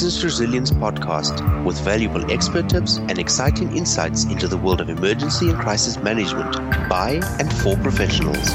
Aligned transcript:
Business 0.00 0.24
Resilience 0.24 0.70
Podcast 0.70 1.62
with 1.62 1.78
valuable 1.80 2.32
expert 2.32 2.70
tips 2.70 2.96
and 2.96 3.18
exciting 3.18 3.76
insights 3.76 4.24
into 4.24 4.48
the 4.48 4.56
world 4.56 4.80
of 4.80 4.88
emergency 4.88 5.50
and 5.50 5.58
crisis 5.58 5.98
management 5.98 6.56
by 6.88 7.20
and 7.38 7.52
for 7.56 7.76
professionals. 7.76 8.48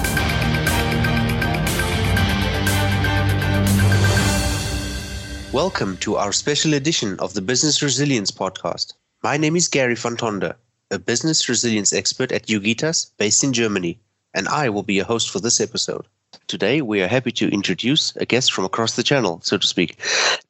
Welcome 5.54 5.98
to 5.98 6.16
our 6.16 6.32
special 6.34 6.74
edition 6.74 7.20
of 7.20 7.36
the 7.36 7.44
Business 7.44 7.80
Resilience 7.84 8.32
Podcast. 8.32 8.94
My 9.22 9.38
name 9.38 9.56
is 9.56 9.68
Gary 9.68 9.94
van 9.94 10.18
Tonder, 10.18 10.56
a 10.90 10.98
business 10.98 11.48
resilience 11.48 11.94
expert 11.94 12.32
at 12.32 12.48
Ugitas 12.48 13.12
based 13.20 13.44
in 13.44 13.54
Germany, 13.54 14.00
and 14.34 14.48
I 14.48 14.70
will 14.70 14.82
be 14.82 14.96
your 14.96 15.06
host 15.06 15.30
for 15.30 15.40
this 15.40 15.62
episode. 15.62 16.08
Today, 16.48 16.82
we 16.82 17.02
are 17.02 17.08
happy 17.08 17.32
to 17.34 17.50
introduce 17.50 18.16
a 18.16 18.26
guest 18.26 18.54
from 18.54 18.66
across 18.66 18.96
the 18.96 19.04
channel, 19.04 19.40
so 19.44 19.58
to 19.58 19.68
speak. 19.68 20.00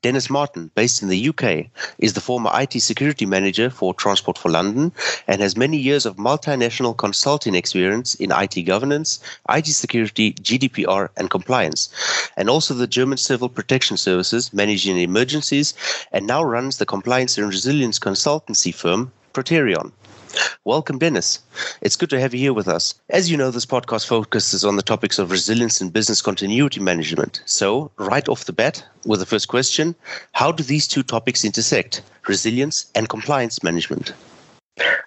Dennis 0.02 0.30
Martin, 0.30 0.72
based 0.76 1.02
in 1.02 1.10
the 1.10 1.30
UK, 1.30 1.68
is 2.00 2.14
the 2.14 2.22
former 2.22 2.52
IT 2.54 2.80
security 2.82 3.26
manager 3.26 3.70
for 3.70 3.94
Transport 3.94 4.38
for 4.38 4.50
London 4.50 4.92
and 5.28 5.42
has 5.42 5.58
many 5.58 5.78
years 5.78 6.06
of 6.06 6.18
multinational 6.18 6.96
consulting 6.96 7.56
experience 7.56 8.16
in 8.16 8.32
IT 8.32 8.64
governance, 8.64 9.20
IT 9.50 9.68
security, 9.68 10.34
GDPR, 10.34 11.10
and 11.18 11.30
compliance, 11.30 11.90
and 12.38 12.50
also 12.50 12.74
the 12.74 12.88
German 12.88 13.18
Civil 13.18 13.50
Protection 13.50 13.98
Services 13.98 14.54
managing 14.54 14.98
emergencies, 14.98 15.74
and 16.12 16.28
now 16.28 16.44
runs 16.44 16.78
the 16.78 16.86
compliance 16.86 17.38
and 17.38 17.48
resilience 17.48 18.00
consultancy 18.00 18.74
firm 18.74 19.12
Proterion. 19.34 19.92
Welcome, 20.64 20.98
Dennis. 21.00 21.40
It's 21.82 21.96
good 21.96 22.10
to 22.10 22.20
have 22.20 22.34
you 22.34 22.40
here 22.40 22.54
with 22.54 22.68
us. 22.68 22.96
As 23.10 23.30
you 23.30 23.38
know, 23.38 23.52
this 23.52 23.66
podcast 23.66 24.08
focuses 24.08 24.66
on 24.66 24.76
the 24.76 24.82
topics 24.82 25.20
of 25.20 25.32
resilience 25.32 25.80
and 25.80 25.94
business 25.94 26.22
continuity 26.22 26.80
management. 26.80 27.42
So, 27.46 27.92
right 27.98 28.28
off 28.28 28.46
the 28.46 28.54
bat, 28.54 28.84
with 29.06 29.20
the 29.20 29.26
first 29.26 29.48
question 29.48 29.96
How 30.34 30.52
do 30.52 30.64
these 30.64 30.88
two 30.88 31.04
topics 31.04 31.46
intersect, 31.46 32.02
resilience 32.28 32.92
and 32.96 33.08
compliance 33.08 33.64
management? 33.64 34.14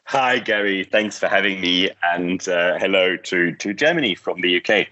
Hi, 0.05 0.39
Gary. 0.39 0.85
Thanks 0.85 1.19
for 1.19 1.29
having 1.29 1.61
me, 1.61 1.91
and 2.03 2.47
uh, 2.49 2.79
hello 2.79 3.17
to, 3.17 3.55
to 3.57 3.75
Germany 3.75 4.15
from 4.15 4.41
the 4.41 4.57
UK. 4.57 4.89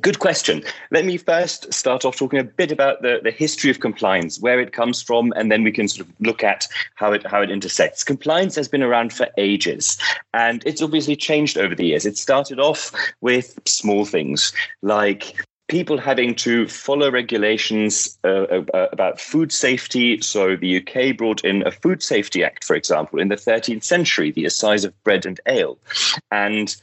Good 0.00 0.18
question. 0.18 0.62
Let 0.92 1.04
me 1.04 1.18
first 1.18 1.72
start 1.74 2.04
off 2.04 2.16
talking 2.16 2.38
a 2.38 2.44
bit 2.44 2.72
about 2.72 3.02
the, 3.02 3.20
the 3.22 3.30
history 3.30 3.70
of 3.70 3.80
compliance, 3.80 4.40
where 4.40 4.58
it 4.58 4.72
comes 4.72 5.02
from, 5.02 5.32
and 5.36 5.52
then 5.52 5.62
we 5.62 5.72
can 5.72 5.88
sort 5.88 6.08
of 6.08 6.14
look 6.20 6.42
at 6.42 6.66
how 6.94 7.12
it 7.12 7.26
how 7.26 7.42
it 7.42 7.50
intersects. 7.50 8.02
Compliance 8.02 8.54
has 8.54 8.66
been 8.66 8.82
around 8.82 9.12
for 9.12 9.28
ages, 9.36 9.98
and 10.32 10.62
it's 10.64 10.80
obviously 10.80 11.16
changed 11.16 11.58
over 11.58 11.74
the 11.74 11.86
years. 11.86 12.06
It 12.06 12.16
started 12.16 12.58
off 12.58 12.92
with 13.20 13.58
small 13.66 14.06
things 14.06 14.52
like 14.80 15.44
people 15.68 15.98
having 15.98 16.34
to 16.34 16.66
follow 16.68 17.10
regulations 17.10 18.18
uh, 18.24 18.62
uh 18.72 18.88
about 18.92 19.20
food 19.20 19.52
safety. 19.52 20.20
So 20.22 20.56
the 20.56 20.78
UK 20.78 21.16
brought 21.16 21.44
in 21.44 21.66
a 21.66 21.70
Food 21.70 22.02
Safety 22.02 22.42
Act, 22.42 22.64
for 22.64 22.74
example, 22.74 23.18
in 23.18 23.28
the 23.28 23.36
13th 23.36 23.84
century, 23.84 24.30
the 24.30 24.46
Assize 24.46 24.84
of 24.84 25.04
Bread 25.04 25.26
and 25.26 25.40
Ale, 25.46 25.78
and 26.30 26.74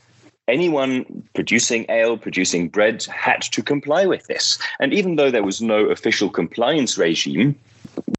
anyone 0.48 1.24
producing 1.34 1.86
ale, 1.90 2.18
producing 2.18 2.70
bread 2.70 3.04
had 3.04 3.42
to 3.44 3.64
comply 3.64 4.06
with 4.06 4.28
this. 4.28 4.60
And 4.80 4.94
even 4.94 5.16
though 5.16 5.32
there 5.32 5.44
was 5.44 5.62
no 5.62 5.86
official 5.86 6.30
compliance 6.30 6.98
regime, 6.98 7.56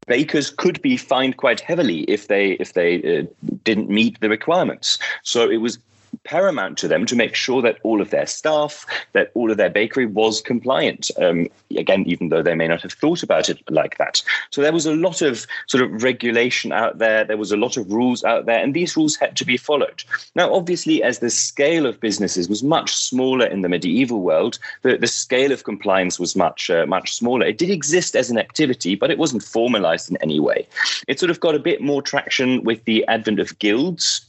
bakers 0.07 0.49
could 0.49 0.81
be 0.81 0.97
fined 0.97 1.37
quite 1.37 1.59
heavily 1.59 2.01
if 2.01 2.27
they 2.27 2.51
if 2.53 2.73
they 2.73 3.19
uh, 3.19 3.23
didn't 3.63 3.89
meet 3.89 4.19
the 4.19 4.29
requirements. 4.29 4.99
So 5.23 5.49
it 5.49 5.57
was 5.57 5.77
paramount 6.23 6.77
to 6.79 6.87
them 6.87 7.05
to 7.05 7.15
make 7.15 7.35
sure 7.35 7.61
that 7.61 7.79
all 7.83 8.01
of 8.01 8.09
their 8.09 8.25
staff, 8.25 8.85
that 9.13 9.31
all 9.33 9.51
of 9.51 9.57
their 9.57 9.69
bakery 9.69 10.05
was 10.05 10.41
compliant. 10.41 11.11
Um, 11.17 11.47
again, 11.77 12.03
even 12.07 12.29
though 12.29 12.43
they 12.43 12.55
may 12.55 12.67
not 12.67 12.81
have 12.81 12.93
thought 12.93 13.23
about 13.23 13.49
it 13.49 13.59
like 13.69 13.97
that. 13.97 14.21
So 14.51 14.61
there 14.61 14.73
was 14.73 14.85
a 14.85 14.95
lot 14.95 15.21
of 15.21 15.45
sort 15.67 15.83
of 15.83 16.03
regulation 16.03 16.71
out 16.71 16.99
there. 16.99 17.23
There 17.23 17.37
was 17.37 17.51
a 17.51 17.57
lot 17.57 17.77
of 17.77 17.91
rules 17.91 18.23
out 18.23 18.45
there, 18.45 18.63
and 18.63 18.73
these 18.73 18.95
rules 18.95 19.15
had 19.15 19.35
to 19.37 19.45
be 19.45 19.57
followed. 19.57 20.03
Now, 20.35 20.53
obviously, 20.53 21.03
as 21.03 21.19
the 21.19 21.29
scale 21.29 21.85
of 21.85 21.99
businesses 21.99 22.49
was 22.49 22.63
much 22.63 22.93
smaller 22.93 23.45
in 23.45 23.61
the 23.61 23.69
medieval 23.69 24.21
world, 24.21 24.59
the, 24.81 24.97
the 24.97 25.07
scale 25.07 25.51
of 25.51 25.63
compliance 25.63 26.19
was 26.19 26.35
much 26.35 26.69
uh, 26.69 26.85
much 26.85 27.15
smaller. 27.15 27.45
It 27.45 27.57
did 27.57 27.69
exist 27.69 28.15
as 28.15 28.29
an 28.29 28.37
activity, 28.37 28.95
but 28.95 29.11
it 29.11 29.17
wasn't 29.17 29.43
formalized 29.43 30.09
in 30.09 30.17
any 30.17 30.39
way. 30.39 30.67
It 31.07 31.19
sort 31.19 31.29
of 31.29 31.39
got 31.39 31.55
a 31.55 31.59
bit 31.59 31.81
more 31.81 32.01
traction 32.01 32.63
with 32.63 32.83
the 32.85 33.05
advent 33.07 33.39
of 33.39 33.57
guilds 33.59 34.25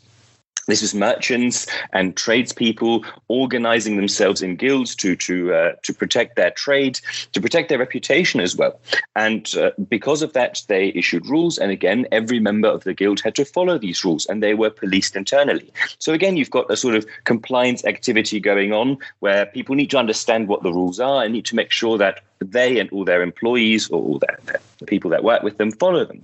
this 0.67 0.83
was 0.83 0.95
merchants 0.95 1.67
and 1.93 2.17
tradespeople 2.17 3.05
organizing 3.29 3.97
themselves 3.97 4.43
in 4.43 4.57
guilds 4.57 4.95
to 4.97 5.17
to 5.17 5.55
uh, 5.55 5.73
to 5.83 5.93
protect 5.93 6.37
their 6.37 6.51
trade, 6.51 7.01
to 7.33 7.41
protect 7.41 7.69
their 7.69 7.79
reputation 7.79 8.41
as 8.41 8.57
well. 8.57 8.81
And 9.17 9.55
uh, 9.57 9.71
because 9.89 10.23
of 10.23 10.33
that, 10.33 10.63
they 10.69 10.89
issued 10.95 11.27
rules. 11.27 11.59
And 11.59 11.71
again, 11.71 12.07
every 12.13 12.41
member 12.41 12.69
of 12.69 12.85
the 12.85 12.95
guild 12.95 13.21
had 13.21 13.35
to 13.37 13.45
follow 13.45 13.79
these 13.79 14.05
rules, 14.05 14.27
and 14.27 14.43
they 14.43 14.55
were 14.55 14.71
policed 14.71 15.17
internally. 15.17 15.73
So 15.99 16.13
again, 16.13 16.37
you've 16.37 16.51
got 16.51 16.71
a 16.71 16.77
sort 16.77 16.95
of 16.95 17.07
compliance 17.25 17.85
activity 17.85 18.41
going 18.41 18.73
on 18.73 18.99
where 19.21 19.47
people 19.47 19.75
need 19.75 19.91
to 19.91 19.99
understand 19.99 20.49
what 20.49 20.63
the 20.63 20.73
rules 20.73 21.01
are 21.01 21.25
and 21.25 21.33
need 21.33 21.45
to 21.47 21.57
make 21.57 21.71
sure 21.71 21.99
that 21.99 22.21
they 22.41 22.79
and 22.79 22.91
all 22.91 23.05
their 23.05 23.23
employees 23.23 23.89
or 23.91 24.03
all 24.03 24.19
their, 24.19 24.39
the 24.79 24.87
people 24.87 25.11
that 25.11 25.25
work 25.25 25.43
with 25.43 25.57
them 25.59 25.71
follow 25.73 26.05
them. 26.05 26.23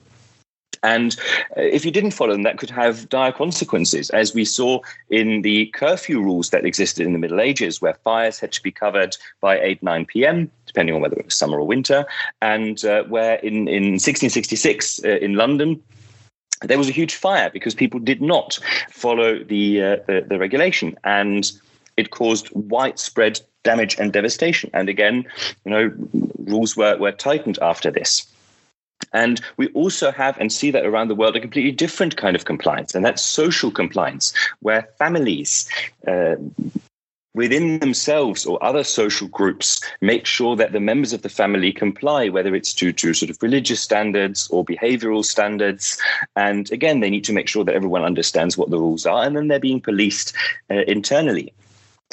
And 0.82 1.16
uh, 1.56 1.62
if 1.62 1.84
you 1.84 1.90
didn't 1.90 2.12
follow 2.12 2.32
them, 2.32 2.42
that 2.44 2.58
could 2.58 2.70
have 2.70 3.08
dire 3.08 3.32
consequences, 3.32 4.10
as 4.10 4.34
we 4.34 4.44
saw 4.44 4.80
in 5.10 5.42
the 5.42 5.66
curfew 5.66 6.22
rules 6.22 6.50
that 6.50 6.64
existed 6.64 7.06
in 7.06 7.12
the 7.12 7.18
Middle 7.18 7.40
Ages, 7.40 7.82
where 7.82 7.94
fires 7.94 8.38
had 8.38 8.52
to 8.52 8.62
be 8.62 8.70
covered 8.70 9.16
by 9.40 9.60
8, 9.60 9.82
9 9.82 10.06
p.m., 10.06 10.50
depending 10.66 10.94
on 10.94 11.00
whether 11.00 11.16
it 11.16 11.24
was 11.24 11.34
summer 11.34 11.58
or 11.58 11.66
winter, 11.66 12.06
and 12.40 12.84
uh, 12.84 13.04
where 13.04 13.34
in, 13.36 13.68
in 13.68 13.98
1666 13.98 15.04
uh, 15.04 15.08
in 15.08 15.34
London, 15.34 15.82
there 16.62 16.78
was 16.78 16.88
a 16.88 16.92
huge 16.92 17.14
fire 17.14 17.50
because 17.50 17.74
people 17.74 18.00
did 18.00 18.20
not 18.20 18.58
follow 18.90 19.42
the, 19.42 19.82
uh, 19.82 19.96
the, 20.06 20.26
the 20.28 20.38
regulation. 20.38 20.96
And 21.04 21.50
it 21.96 22.10
caused 22.10 22.50
widespread 22.52 23.40
damage 23.62 23.98
and 23.98 24.12
devastation. 24.12 24.70
And 24.72 24.88
again, 24.88 25.26
you 25.64 25.70
know, 25.70 25.92
rules 26.38 26.76
were, 26.76 26.96
were 26.96 27.12
tightened 27.12 27.58
after 27.60 27.90
this. 27.90 28.26
And 29.12 29.40
we 29.56 29.68
also 29.68 30.10
have 30.12 30.38
and 30.38 30.52
see 30.52 30.70
that 30.70 30.86
around 30.86 31.08
the 31.08 31.14
world 31.14 31.36
a 31.36 31.40
completely 31.40 31.72
different 31.72 32.16
kind 32.16 32.36
of 32.36 32.44
compliance, 32.44 32.94
and 32.94 33.04
that's 33.04 33.22
social 33.22 33.70
compliance, 33.70 34.32
where 34.60 34.88
families 34.98 35.68
uh, 36.06 36.36
within 37.34 37.78
themselves 37.78 38.44
or 38.44 38.62
other 38.62 38.82
social 38.82 39.28
groups 39.28 39.80
make 40.00 40.26
sure 40.26 40.56
that 40.56 40.72
the 40.72 40.80
members 40.80 41.12
of 41.12 41.22
the 41.22 41.28
family 41.28 41.72
comply, 41.72 42.28
whether 42.28 42.54
it's 42.54 42.74
to, 42.74 42.92
to 42.92 43.14
sort 43.14 43.30
of 43.30 43.38
religious 43.40 43.80
standards 43.80 44.48
or 44.50 44.64
behavioral 44.64 45.24
standards. 45.24 45.98
And 46.36 46.70
again, 46.72 47.00
they 47.00 47.10
need 47.10 47.24
to 47.24 47.32
make 47.32 47.48
sure 47.48 47.64
that 47.64 47.74
everyone 47.74 48.04
understands 48.04 48.58
what 48.58 48.70
the 48.70 48.78
rules 48.78 49.06
are, 49.06 49.24
and 49.24 49.36
then 49.36 49.48
they're 49.48 49.60
being 49.60 49.80
policed 49.80 50.34
uh, 50.70 50.82
internally. 50.86 51.52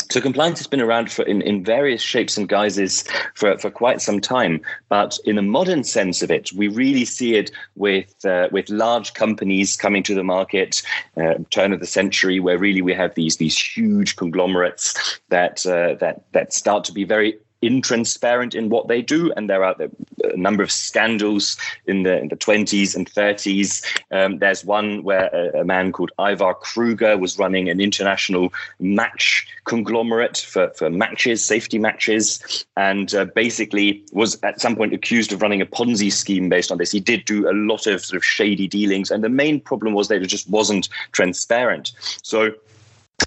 So 0.10 0.22
compliance 0.22 0.60
has 0.60 0.68
been 0.68 0.82
around 0.82 1.12
for 1.12 1.24
in, 1.24 1.42
in 1.42 1.64
various 1.64 2.02
shapes 2.02 2.38
and 2.38 2.48
guises 2.48 3.04
for, 3.34 3.58
for 3.58 3.70
quite 3.70 4.02
some 4.02 4.22
time, 4.22 4.62
but 4.90 5.18
in 5.26 5.38
a 5.38 5.42
modern 5.42 5.84
sense 5.84 6.22
of 6.22 6.32
it, 6.32 6.52
we 6.54 6.68
really 6.70 7.04
see 7.04 7.36
it 7.36 7.52
with 7.76 8.26
uh, 8.26 8.48
with 8.52 8.70
large 8.70 9.14
companies 9.16 9.76
coming 9.76 10.04
to 10.04 10.16
the 10.16 10.24
market, 10.24 10.82
uh, 11.18 11.36
turn 11.50 11.74
of 11.74 11.80
the 11.80 11.86
century, 11.86 12.40
where 12.40 12.58
really 12.58 12.82
we 12.82 12.94
have 12.94 13.16
these 13.16 13.38
these 13.38 13.58
huge 13.58 14.16
conglomerates 14.16 15.20
that 15.30 15.66
uh, 15.66 15.96
that 15.96 16.24
that 16.32 16.54
start 16.54 16.84
to 16.86 16.94
be 16.94 17.04
very 17.04 17.38
intransparent 17.62 18.56
in 18.56 18.70
what 18.70 18.88
they 18.88 19.02
do, 19.02 19.32
and 19.34 19.50
there 19.50 19.64
are 19.64 19.76
a 20.24 20.38
number 20.38 20.64
of 20.64 20.72
scandals 20.72 21.58
in 21.86 22.04
the 22.04 22.20
in 22.20 22.28
the 22.28 22.36
20s 22.36 22.96
and 22.96 23.10
30s. 23.10 23.84
Um, 24.12 24.40
there's 24.40 24.64
one 24.64 25.04
where 25.04 25.30
a, 25.34 25.62
a, 25.62 25.66
man 25.66 25.92
called 25.92 26.12
Ivar 26.20 26.56
Kreuger 26.56 27.20
was 27.20 27.38
running 27.38 27.70
an 27.70 27.80
international 27.80 28.54
match 28.80 29.48
conglomerate 29.66 30.38
for, 30.38 30.70
for 30.70 30.90
matches, 30.90 31.44
safety 31.44 31.78
matches, 31.78 32.66
and 32.78 33.14
uh, 33.14 33.26
basically 33.26 34.04
was 34.14 34.42
at 34.44 34.62
some 34.62 34.76
point 34.76 34.94
accused 34.94 35.34
of 35.34 35.42
running 35.42 35.62
a 35.62 35.66
Ponzi 35.66 36.12
scheme 36.12 36.50
based 36.50 36.72
on 36.72 36.78
this. 36.78 36.92
He 36.92 37.00
did 37.00 37.26
do 37.26 37.50
a 37.50 37.54
lot 37.54 37.88
of 37.88 38.04
sort 38.04 38.18
of 38.18 38.24
shady 38.24 38.68
dealings, 38.68 39.12
and 39.12 39.24
the 39.24 39.30
main 39.30 39.60
problem 39.60 39.94
was 39.94 40.08
that 40.08 40.22
it 40.22 40.28
just 40.28 40.50
wasn't 40.50 40.90
transparent. 41.12 41.92
So 42.24 42.52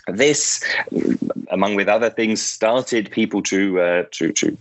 this, 0.07 0.65
among 1.51 1.75
with 1.75 1.89
other 1.89 2.11
things, 2.11 2.43
started 2.43 3.11
people 3.11 3.43
to 3.43 3.81
uh, 3.81 4.05
to 4.13 4.33
to 4.33 4.57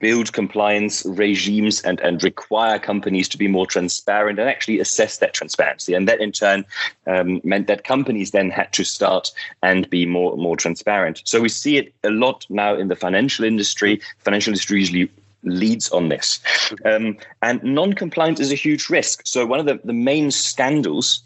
build 0.00 0.32
compliance 0.32 1.04
regimes 1.06 1.80
and, 1.82 1.98
and 2.00 2.22
require 2.22 2.78
companies 2.78 3.28
to 3.28 3.36
be 3.36 3.48
more 3.48 3.66
transparent 3.66 4.38
and 4.38 4.48
actually 4.48 4.78
assess 4.78 5.18
that 5.18 5.34
transparency. 5.34 5.94
And 5.94 6.08
that 6.08 6.20
in 6.20 6.32
turn 6.32 6.64
um, 7.06 7.40
meant 7.44 7.66
that 7.66 7.84
companies 7.84 8.30
then 8.30 8.50
had 8.50 8.72
to 8.74 8.84
start 8.84 9.32
and 9.62 9.90
be 9.90 10.06
more, 10.06 10.36
more 10.36 10.56
transparent. 10.56 11.22
So 11.24 11.40
we 11.40 11.48
see 11.48 11.78
it 11.78 11.92
a 12.04 12.10
lot 12.10 12.46
now 12.48 12.74
in 12.74 12.88
the 12.88 12.96
financial 12.96 13.44
industry. 13.44 14.00
Financial 14.18 14.52
industry 14.52 14.78
usually 14.78 15.10
leads 15.42 15.90
on 15.90 16.08
this. 16.08 16.40
Um, 16.84 17.16
and 17.42 17.62
non-compliance 17.62 18.40
is 18.40 18.52
a 18.52 18.56
huge 18.56 18.88
risk. 18.88 19.22
So 19.24 19.46
one 19.46 19.60
of 19.60 19.66
the, 19.66 19.80
the 19.84 19.92
main 19.92 20.30
scandals 20.30 21.22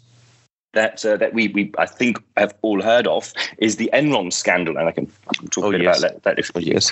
that 0.73 1.05
uh, 1.05 1.17
that 1.17 1.33
we 1.33 1.47
we 1.49 1.71
I 1.77 1.85
think 1.85 2.21
have 2.37 2.53
all 2.61 2.81
heard 2.81 3.07
of 3.07 3.33
is 3.57 3.77
the 3.77 3.89
Enron 3.93 4.31
scandal, 4.31 4.77
and 4.77 4.87
I 4.87 4.91
can, 4.91 5.07
talk 5.49 5.63
oh, 5.63 5.69
a 5.69 5.71
bit 5.71 5.81
yes. 5.81 5.99
about 5.99 6.13
that, 6.13 6.23
that 6.23 6.39
if 6.39 6.51
oh, 6.55 6.59
yes, 6.59 6.91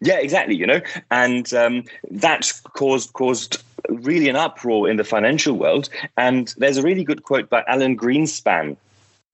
yeah, 0.00 0.18
exactly, 0.18 0.56
you 0.56 0.66
know, 0.66 0.80
and 1.10 1.52
um, 1.54 1.84
that 2.10 2.52
caused 2.74 3.12
caused 3.12 3.62
really 3.88 4.28
an 4.28 4.36
uproar 4.36 4.88
in 4.88 4.96
the 4.96 5.04
financial 5.04 5.54
world. 5.54 5.88
And 6.16 6.52
there's 6.58 6.76
a 6.76 6.82
really 6.82 7.04
good 7.04 7.22
quote 7.22 7.48
by 7.48 7.64
Alan 7.66 7.96
Greenspan, 7.96 8.76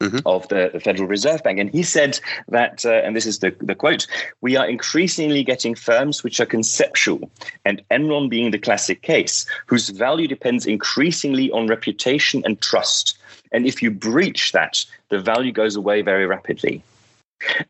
Mm-hmm. 0.00 0.19
of 0.27 0.47
the, 0.49 0.71
the, 0.73 0.81
Federal 0.81 1.09
Reserve 1.09 1.45
Bank. 1.45 1.61
And 1.61 1.71
he 1.71 1.85
said 1.85 2.19
that, 2.49 2.85
uh, 2.85 2.91
and 2.91 3.15
this 3.15 3.27
is 3.27 3.39
the, 3.39 3.55
the 3.61 3.77
quote, 3.77 4.09
we 4.41 4.57
are 4.57 4.69
increasingly 4.69 5.45
getting 5.45 5.77
firms 5.77 6.25
which 6.25 6.41
are 6.41 6.47
conceptual, 6.47 7.31
and 7.65 7.81
Enron 7.93 8.29
being 8.29 8.50
the 8.50 8.59
classic 8.59 9.03
case, 9.03 9.47
whose 9.67 9.91
value 9.91 10.27
depends 10.27 10.67
increasingly 10.67 11.49
on 11.53 11.69
reputation 11.69 12.43
and 12.45 12.61
trust. 12.61 13.17
And 13.55 13.67
if 13.67 13.81
you 13.81 13.91
breach 13.91 14.53
that, 14.53 14.85
the 15.11 15.21
value 15.21 15.53
goes 15.53 15.77
away 15.77 16.03
very 16.03 16.27
rapidly. 16.27 16.83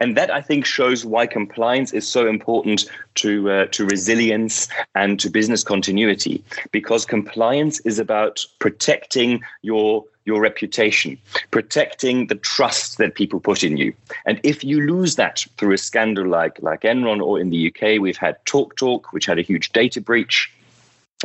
And 0.00 0.16
that 0.16 0.30
I 0.30 0.40
think 0.40 0.64
shows 0.64 1.04
why 1.04 1.26
compliance 1.26 1.92
is 1.92 2.08
so 2.08 2.26
important 2.26 2.88
to 3.16 3.50
uh, 3.50 3.66
to 3.66 3.84
resilience 3.84 4.68
and 4.94 5.20
to 5.20 5.28
business 5.28 5.62
continuity, 5.62 6.42
because 6.70 7.04
compliance 7.04 7.80
is 7.80 7.98
about 7.98 8.44
protecting 8.60 9.42
your 9.62 10.04
your 10.24 10.40
reputation, 10.40 11.18
protecting 11.50 12.28
the 12.28 12.36
trust 12.36 12.98
that 12.98 13.14
people 13.14 13.40
put 13.40 13.62
in 13.62 13.76
you. 13.76 13.92
And 14.26 14.40
if 14.42 14.64
you 14.64 14.80
lose 14.80 15.16
that 15.16 15.44
through 15.58 15.74
a 15.74 15.78
scandal 15.78 16.26
like 16.26 16.62
like 16.62 16.82
Enron 16.82 17.20
or 17.20 17.40
in 17.40 17.50
the 17.50 17.68
UK, 17.68 18.00
we've 18.00 18.16
had 18.16 18.42
TalkTalk, 18.44 19.06
which 19.10 19.26
had 19.26 19.38
a 19.38 19.42
huge 19.42 19.72
data 19.72 20.00
breach 20.00 20.53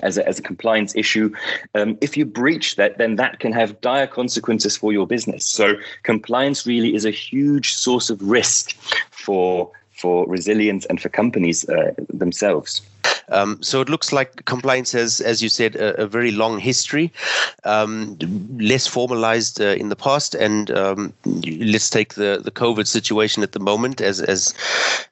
as 0.03 0.17
a, 0.17 0.27
as 0.27 0.39
a 0.39 0.41
compliance 0.41 0.95
issue. 0.95 1.33
Um, 1.75 1.97
if 2.01 2.17
you 2.17 2.25
breach 2.25 2.75
that, 2.75 2.97
then 2.97 3.15
that 3.15 3.39
can 3.39 3.51
have 3.53 3.79
dire 3.81 4.07
consequences 4.07 4.77
for 4.77 4.91
your 4.93 5.07
business. 5.07 5.45
So 5.45 5.75
compliance 6.03 6.65
really 6.65 6.95
is 6.95 7.05
a 7.05 7.11
huge 7.11 7.73
source 7.73 8.09
of 8.09 8.21
risk 8.21 8.75
for 9.11 9.71
for 9.99 10.25
resilience 10.27 10.85
and 10.85 11.01
for 11.01 11.09
companies 11.09 11.67
uh, 11.69 11.93
themselves. 12.09 12.81
Um, 13.31 13.61
so 13.61 13.81
it 13.81 13.89
looks 13.89 14.11
like 14.11 14.45
compliance 14.45 14.91
has, 14.93 15.21
as 15.21 15.41
you 15.41 15.49
said, 15.49 15.75
a, 15.75 16.01
a 16.01 16.07
very 16.07 16.31
long 16.31 16.59
history, 16.59 17.11
um, 17.63 18.17
less 18.57 18.87
formalized 18.87 19.61
uh, 19.61 19.75
in 19.77 19.89
the 19.89 19.95
past. 19.95 20.35
And 20.35 20.71
um, 20.71 21.13
let's 21.25 21.89
take 21.89 22.15
the, 22.15 22.41
the 22.43 22.51
COVID 22.51 22.87
situation 22.87 23.43
at 23.43 23.51
the 23.51 23.59
moment 23.59 24.01
as 24.01 24.21
as 24.21 24.53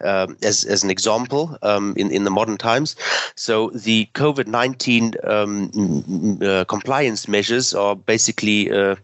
uh, 0.01 0.28
as, 0.42 0.63
as 0.66 0.84
an 0.84 0.90
example 0.90 1.57
um, 1.62 1.94
in 1.98 2.12
in 2.12 2.24
the 2.24 2.31
modern 2.31 2.57
times. 2.57 2.95
So 3.36 3.69
the 3.69 4.07
COVID 4.13 4.48
nineteen 4.48 5.13
um, 5.24 6.40
uh, 6.42 6.66
compliance 6.66 7.28
measures 7.28 7.74
are 7.74 7.95
basically 7.95 8.72
uh, 8.72 8.95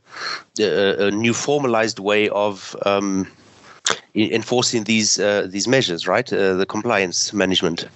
a, 0.59 1.07
a, 1.07 1.11
new 1.11 1.33
formalized 1.33 1.99
way 1.99 2.29
of 2.29 2.75
enforcing 4.15 4.83
these 4.83 5.19
uh, 5.19 5.47
these 5.49 5.67
measures, 5.67 6.07
right? 6.07 6.31
Uh, 6.31 6.53
the 6.53 6.65
compliance 6.65 7.33
management. 7.33 7.87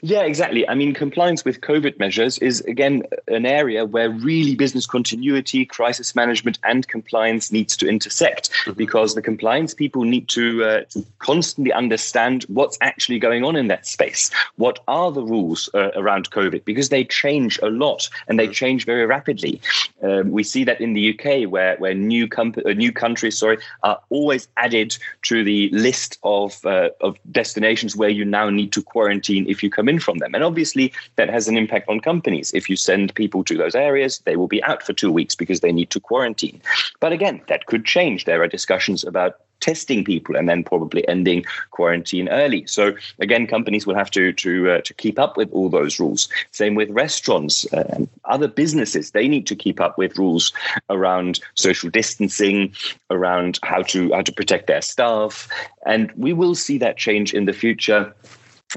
Yeah, 0.00 0.22
exactly. 0.22 0.68
I 0.68 0.74
mean, 0.74 0.94
compliance 0.94 1.44
with 1.44 1.60
COVID 1.60 1.98
measures 1.98 2.38
is, 2.38 2.60
again, 2.62 3.02
an 3.26 3.46
area 3.46 3.84
where 3.84 4.10
really 4.10 4.54
business 4.54 4.86
continuity, 4.86 5.64
crisis 5.64 6.14
management, 6.14 6.58
and 6.64 6.86
compliance 6.86 7.50
needs 7.50 7.76
to 7.78 7.88
intersect 7.88 8.50
mm-hmm. 8.50 8.72
because 8.72 9.14
the 9.14 9.22
compliance 9.22 9.74
people 9.74 10.04
need 10.04 10.28
to, 10.30 10.64
uh, 10.64 10.80
to, 10.90 11.04
constantly 11.18 11.72
understand 11.72 12.44
what's 12.48 12.78
actually 12.80 13.18
going 13.18 13.44
on 13.44 13.56
in 13.56 13.68
that 13.68 13.86
space. 13.86 14.30
What 14.56 14.78
are 14.88 15.10
the 15.10 15.22
rules 15.22 15.68
uh, 15.74 15.90
around 15.94 16.30
COVID? 16.30 16.64
Because 16.64 16.90
they 16.90 17.04
change 17.04 17.58
a 17.62 17.68
lot 17.68 18.08
and 18.28 18.38
they 18.38 18.44
mm-hmm. 18.44 18.52
change 18.52 18.86
very 18.86 19.06
rapidly. 19.06 19.60
Um, 20.02 20.30
we 20.30 20.44
see 20.44 20.64
that 20.64 20.80
in 20.80 20.92
the 20.92 21.12
UK, 21.12 21.50
where, 21.50 21.76
where 21.76 21.94
new, 21.94 22.28
comp- 22.28 22.64
uh, 22.64 22.72
new 22.72 22.92
countries 22.92 23.38
sorry, 23.38 23.58
are 23.82 24.00
always 24.10 24.48
added 24.56 24.96
to 25.22 25.42
the 25.42 25.70
list 25.70 26.18
of, 26.22 26.64
uh, 26.64 26.90
of 27.00 27.16
destinations 27.32 27.96
where 27.96 28.08
you 28.08 28.24
now 28.24 28.48
need 28.48 28.72
to 28.72 28.82
quarantine 28.82 29.48
if 29.48 29.62
you 29.62 29.67
come 29.70 29.88
in 29.88 29.98
from 29.98 30.18
them. 30.18 30.34
And 30.34 30.44
obviously, 30.44 30.92
that 31.16 31.28
has 31.28 31.48
an 31.48 31.56
impact 31.56 31.88
on 31.88 32.00
companies. 32.00 32.52
If 32.54 32.68
you 32.68 32.76
send 32.76 33.14
people 33.14 33.44
to 33.44 33.56
those 33.56 33.74
areas, 33.74 34.18
they 34.24 34.36
will 34.36 34.48
be 34.48 34.62
out 34.64 34.82
for 34.82 34.92
two 34.92 35.12
weeks 35.12 35.34
because 35.34 35.60
they 35.60 35.72
need 35.72 35.90
to 35.90 36.00
quarantine. 36.00 36.60
But 37.00 37.12
again, 37.12 37.40
that 37.48 37.66
could 37.66 37.84
change. 37.84 38.24
There 38.24 38.42
are 38.42 38.48
discussions 38.48 39.04
about 39.04 39.40
testing 39.60 40.04
people 40.04 40.36
and 40.36 40.48
then 40.48 40.62
probably 40.62 41.06
ending 41.08 41.44
quarantine 41.70 42.28
early. 42.28 42.66
So 42.66 42.94
again, 43.18 43.46
companies 43.46 43.86
will 43.86 43.94
have 43.94 44.10
to 44.12 44.32
to 44.32 44.70
uh, 44.70 44.80
to 44.82 44.94
keep 44.94 45.18
up 45.18 45.36
with 45.36 45.50
all 45.52 45.68
those 45.68 45.98
rules. 45.98 46.28
Same 46.52 46.74
with 46.74 46.90
restaurants 46.90 47.66
uh, 47.72 47.84
and 47.90 48.08
other 48.24 48.48
businesses; 48.48 49.10
they 49.10 49.28
need 49.28 49.46
to 49.46 49.56
keep 49.56 49.80
up 49.80 49.98
with 49.98 50.18
rules 50.18 50.52
around 50.90 51.40
social 51.54 51.90
distancing, 51.90 52.74
around 53.10 53.58
how 53.62 53.82
to 53.82 54.12
how 54.12 54.22
to 54.22 54.32
protect 54.32 54.66
their 54.66 54.82
staff, 54.82 55.48
and 55.86 56.12
we 56.12 56.32
will 56.32 56.54
see 56.54 56.78
that 56.78 56.96
change 56.96 57.34
in 57.34 57.44
the 57.44 57.52
future 57.52 58.14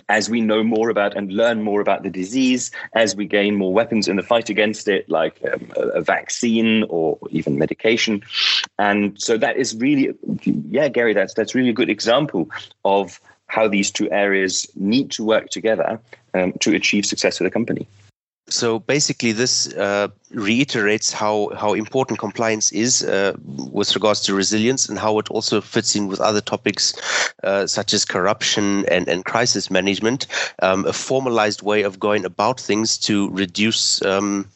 as 0.09 0.29
we 0.29 0.41
know 0.41 0.63
more 0.63 0.89
about 0.89 1.15
and 1.15 1.31
learn 1.31 1.61
more 1.61 1.81
about 1.81 2.03
the 2.03 2.09
disease, 2.09 2.71
as 2.93 3.15
we 3.15 3.25
gain 3.25 3.55
more 3.55 3.73
weapons 3.73 4.07
in 4.07 4.15
the 4.15 4.23
fight 4.23 4.49
against 4.49 4.87
it, 4.87 5.09
like 5.09 5.39
um, 5.51 5.71
a, 5.75 6.01
vaccine 6.01 6.83
or 6.89 7.17
even 7.29 7.57
medication. 7.57 8.21
And 8.79 9.19
so 9.21 9.37
that 9.37 9.57
is 9.57 9.75
really, 9.75 10.13
yeah, 10.43 10.87
Gary, 10.87 11.13
that's 11.13 11.33
that's 11.33 11.55
really 11.55 11.69
a 11.69 11.73
good 11.73 11.89
example 11.89 12.49
of 12.85 13.19
how 13.47 13.67
these 13.67 13.91
two 13.91 14.09
areas 14.11 14.67
need 14.75 15.11
to 15.11 15.23
work 15.23 15.49
together 15.49 15.99
um, 16.33 16.53
to 16.61 16.73
achieve 16.73 17.05
success 17.05 17.37
for 17.37 17.43
the 17.43 17.51
company. 17.51 17.87
So 18.49 18.79
basically, 18.79 19.31
this 19.31 19.73
uh, 19.73 20.09
reiterates 20.31 21.13
how 21.13 21.51
how 21.57 21.73
important 21.73 22.19
compliance 22.19 22.71
is 22.71 23.03
uh, 23.03 23.33
with 23.45 23.95
regards 23.95 24.21
to 24.21 24.33
resilience 24.33 24.89
and 24.89 24.99
how 24.99 25.19
it 25.19 25.29
also 25.29 25.61
fits 25.61 25.95
in 25.95 26.07
with 26.07 26.19
other 26.19 26.41
topics 26.41 26.93
uh, 27.43 27.65
such 27.67 27.93
as 27.93 28.03
corruption 28.03 28.85
and, 28.89 29.07
and 29.07 29.23
crisis 29.23 29.71
management. 29.71 30.27
Um, 30.61 30.85
a 30.85 30.93
formalized 30.93 31.61
way 31.61 31.83
of 31.83 31.99
going 31.99 32.25
about 32.25 32.59
things 32.59 32.97
to 32.99 33.29
reduce 33.29 34.01
um, 34.01 34.49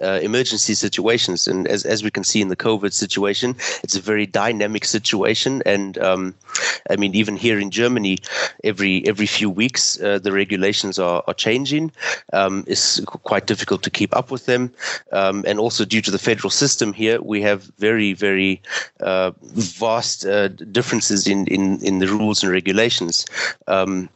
uh, 0.00 0.20
emergency 0.22 0.74
situations. 0.74 1.48
And 1.48 1.66
as, 1.66 1.84
as 1.84 2.02
we 2.02 2.10
can 2.10 2.24
see 2.24 2.40
in 2.40 2.48
the 2.48 2.56
covid 2.56 2.92
situation 2.92 3.56
it's 3.82 3.96
a 3.96 4.00
very 4.00 4.26
dynamic 4.26 4.84
situation. 4.84 5.62
And 5.66 5.98
um, 5.98 6.34
i 6.90 6.96
mean 6.96 7.14
even 7.14 7.36
here 7.36 7.58
in 7.58 7.70
germany 7.70 8.18
every 8.64 9.06
every 9.06 9.26
few 9.26 9.50
weeks 9.50 10.00
uh, 10.00 10.18
the 10.18 10.32
regulations 10.32 10.98
are, 10.98 11.22
are 11.26 11.34
changing. 11.34 11.92
Um, 12.32 12.64
it's 12.66 13.00
quite 13.04 13.46
difficult 13.46 13.82
to 13.82 13.90
keep 13.90 14.14
up 14.16 14.30
with 14.30 14.46
them. 14.46 14.72
Um, 15.12 15.44
and 15.46 15.58
also 15.58 15.84
due 15.84 16.02
to 16.02 16.10
the 16.10 16.18
federal 16.18 16.50
system 16.50 16.92
here, 16.92 17.20
we 17.20 17.42
have 17.42 17.62
very, 17.78 18.12
very 18.12 18.62
uh, 19.00 19.32
vast 19.42 20.26
uh, 20.26 20.48
differences 20.48 21.26
in, 21.26 21.46
in, 21.46 21.84
in 21.84 21.98
the 21.98 22.08
rules 22.08 22.42
and 22.42 22.52
regulations. 22.52 23.26
Um, 23.66 24.08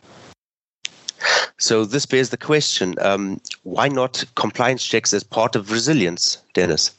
so 1.61 1.85
this 1.85 2.07
bears 2.07 2.31
the 2.31 2.37
question: 2.37 2.95
um, 3.01 3.41
Why 3.63 3.87
not 3.89 4.25
compliance 4.35 4.85
checks 4.85 5.13
as 5.13 5.23
part 5.23 5.55
of 5.55 5.71
resilience, 5.71 6.39
Dennis? 6.55 6.91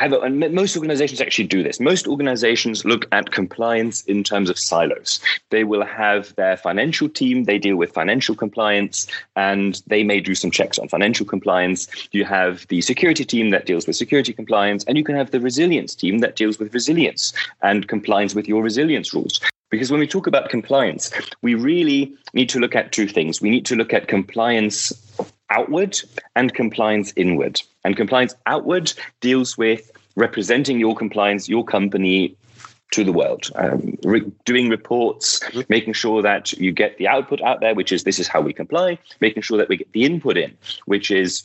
And 0.00 0.52
most 0.52 0.76
organizations 0.76 1.20
actually 1.20 1.46
do 1.46 1.62
this. 1.62 1.78
Most 1.78 2.08
organizations 2.08 2.84
look 2.84 3.06
at 3.12 3.30
compliance 3.30 4.02
in 4.02 4.24
terms 4.24 4.50
of 4.50 4.58
silos. 4.58 5.20
They 5.50 5.62
will 5.62 5.84
have 5.84 6.34
their 6.34 6.56
financial 6.56 7.08
team, 7.08 7.44
they 7.44 7.58
deal 7.58 7.76
with 7.76 7.92
financial 7.92 8.34
compliance, 8.34 9.06
and 9.36 9.80
they 9.86 10.02
may 10.02 10.18
do 10.18 10.34
some 10.34 10.50
checks 10.50 10.80
on 10.80 10.88
financial 10.88 11.24
compliance. 11.24 11.86
You 12.10 12.24
have 12.24 12.66
the 12.68 12.80
security 12.80 13.24
team 13.24 13.50
that 13.50 13.66
deals 13.66 13.86
with 13.86 13.94
security 13.94 14.32
compliance, 14.32 14.82
and 14.84 14.98
you 14.98 15.04
can 15.04 15.14
have 15.14 15.30
the 15.30 15.40
resilience 15.40 15.94
team 15.94 16.18
that 16.18 16.34
deals 16.34 16.58
with 16.58 16.74
resilience 16.74 17.32
and 17.62 17.86
compliance 17.86 18.34
with 18.34 18.48
your 18.48 18.64
resilience 18.64 19.14
rules. 19.14 19.40
Because 19.72 19.90
when 19.90 20.00
we 20.00 20.06
talk 20.06 20.26
about 20.26 20.50
compliance, 20.50 21.10
we 21.40 21.54
really 21.54 22.14
need 22.34 22.50
to 22.50 22.60
look 22.60 22.76
at 22.76 22.92
two 22.92 23.08
things. 23.08 23.40
We 23.40 23.48
need 23.48 23.64
to 23.66 23.74
look 23.74 23.94
at 23.94 24.06
compliance 24.06 24.92
outward 25.48 25.98
and 26.36 26.52
compliance 26.52 27.14
inward. 27.16 27.62
And 27.82 27.96
compliance 27.96 28.34
outward 28.44 28.92
deals 29.22 29.56
with 29.56 29.90
representing 30.14 30.78
your 30.78 30.94
compliance, 30.94 31.48
your 31.48 31.64
company 31.64 32.36
to 32.90 33.02
the 33.02 33.12
world, 33.12 33.50
um, 33.54 33.96
re- 34.04 34.30
doing 34.44 34.68
reports, 34.68 35.40
mm-hmm. 35.40 35.62
making 35.70 35.94
sure 35.94 36.20
that 36.20 36.52
you 36.52 36.70
get 36.70 36.98
the 36.98 37.08
output 37.08 37.40
out 37.40 37.60
there, 37.60 37.74
which 37.74 37.92
is 37.92 38.04
this 38.04 38.18
is 38.18 38.28
how 38.28 38.42
we 38.42 38.52
comply, 38.52 38.98
making 39.22 39.42
sure 39.42 39.56
that 39.56 39.70
we 39.70 39.78
get 39.78 39.90
the 39.92 40.04
input 40.04 40.36
in, 40.36 40.54
which 40.84 41.10
is 41.10 41.44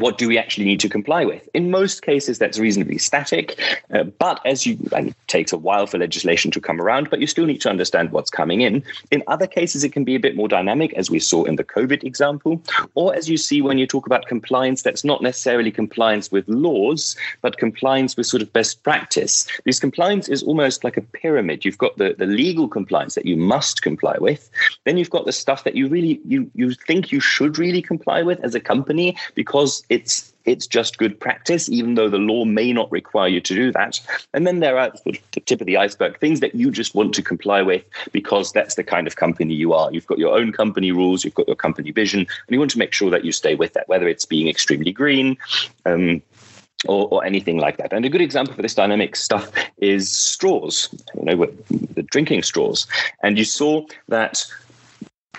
what 0.00 0.18
do 0.18 0.28
we 0.28 0.38
actually 0.38 0.64
need 0.64 0.80
to 0.80 0.88
comply 0.88 1.24
with? 1.24 1.48
In 1.54 1.70
most 1.70 2.02
cases, 2.02 2.38
that's 2.38 2.58
reasonably 2.58 2.98
static, 2.98 3.58
uh, 3.92 4.04
but 4.04 4.40
as 4.44 4.66
you, 4.66 4.78
and 4.94 5.08
it 5.08 5.16
takes 5.28 5.52
a 5.52 5.58
while 5.58 5.86
for 5.86 5.98
legislation 5.98 6.50
to 6.52 6.60
come 6.60 6.80
around, 6.80 7.10
but 7.10 7.20
you 7.20 7.26
still 7.26 7.46
need 7.46 7.60
to 7.62 7.70
understand 7.70 8.10
what's 8.10 8.30
coming 8.30 8.60
in. 8.60 8.82
In 9.10 9.22
other 9.26 9.46
cases, 9.46 9.84
it 9.84 9.92
can 9.92 10.04
be 10.04 10.14
a 10.14 10.20
bit 10.20 10.36
more 10.36 10.48
dynamic, 10.48 10.92
as 10.94 11.10
we 11.10 11.18
saw 11.18 11.44
in 11.44 11.56
the 11.56 11.64
COVID 11.64 12.04
example, 12.04 12.60
or 12.94 13.14
as 13.14 13.28
you 13.28 13.36
see 13.36 13.62
when 13.62 13.78
you 13.78 13.86
talk 13.86 14.06
about 14.06 14.26
compliance, 14.26 14.82
that's 14.82 15.04
not 15.04 15.22
necessarily 15.22 15.70
compliance 15.70 16.30
with 16.30 16.48
laws, 16.48 17.16
but 17.40 17.58
compliance 17.58 18.16
with 18.16 18.26
sort 18.26 18.42
of 18.42 18.52
best 18.52 18.82
practice. 18.82 19.46
This 19.64 19.80
compliance 19.80 20.28
is 20.28 20.42
almost 20.42 20.84
like 20.84 20.96
a 20.96 21.02
pyramid. 21.02 21.64
You've 21.64 21.78
got 21.78 21.96
the, 21.98 22.14
the 22.18 22.26
legal 22.26 22.68
compliance 22.68 23.14
that 23.14 23.26
you 23.26 23.36
must 23.36 23.82
comply 23.82 24.16
with, 24.18 24.50
then 24.84 24.96
you've 24.96 25.10
got 25.10 25.26
the 25.26 25.32
stuff 25.32 25.64
that 25.64 25.74
you 25.74 25.88
really 25.88 26.20
you 26.26 26.50
you 26.54 26.72
think 26.72 27.12
you 27.12 27.20
should 27.20 27.58
really 27.58 27.82
comply 27.82 28.22
with 28.22 28.40
as 28.40 28.54
a 28.54 28.60
company 28.60 29.16
because 29.34 29.73
it's 29.88 30.32
it's 30.44 30.66
just 30.66 30.98
good 30.98 31.18
practice, 31.18 31.68
even 31.70 31.94
though 31.94 32.08
the 32.08 32.18
law 32.18 32.44
may 32.44 32.72
not 32.72 32.90
require 32.92 33.28
you 33.28 33.40
to 33.40 33.54
do 33.54 33.72
that. 33.72 34.00
And 34.34 34.46
then 34.46 34.60
there 34.60 34.78
are 34.78 34.92
the 35.04 35.18
tip 35.46 35.60
of 35.60 35.66
the 35.66 35.76
iceberg 35.76 36.18
things 36.20 36.40
that 36.40 36.54
you 36.54 36.70
just 36.70 36.94
want 36.94 37.14
to 37.14 37.22
comply 37.22 37.62
with 37.62 37.82
because 38.12 38.52
that's 38.52 38.74
the 38.74 38.84
kind 38.84 39.06
of 39.06 39.16
company 39.16 39.54
you 39.54 39.72
are. 39.72 39.90
You've 39.92 40.06
got 40.06 40.18
your 40.18 40.36
own 40.36 40.52
company 40.52 40.92
rules, 40.92 41.24
you've 41.24 41.34
got 41.34 41.46
your 41.46 41.56
company 41.56 41.92
vision, 41.92 42.20
and 42.20 42.50
you 42.50 42.58
want 42.58 42.70
to 42.72 42.78
make 42.78 42.92
sure 42.92 43.10
that 43.10 43.24
you 43.24 43.32
stay 43.32 43.54
with 43.54 43.72
that, 43.72 43.88
whether 43.88 44.06
it's 44.06 44.26
being 44.26 44.48
extremely 44.48 44.92
green. 44.92 45.36
Um, 45.86 46.22
or, 46.86 47.08
or, 47.10 47.24
anything 47.24 47.56
like 47.56 47.78
that. 47.78 47.94
And 47.94 48.04
a 48.04 48.10
good 48.10 48.20
example 48.20 48.54
for 48.54 48.60
this 48.60 48.74
dynamic 48.74 49.16
stuff 49.16 49.50
is 49.78 50.12
straws, 50.12 50.90
you 51.14 51.24
know, 51.24 51.46
the 51.94 52.02
drinking 52.02 52.42
straws. 52.42 52.86
And 53.22 53.38
you 53.38 53.44
saw 53.46 53.86
that 54.08 54.44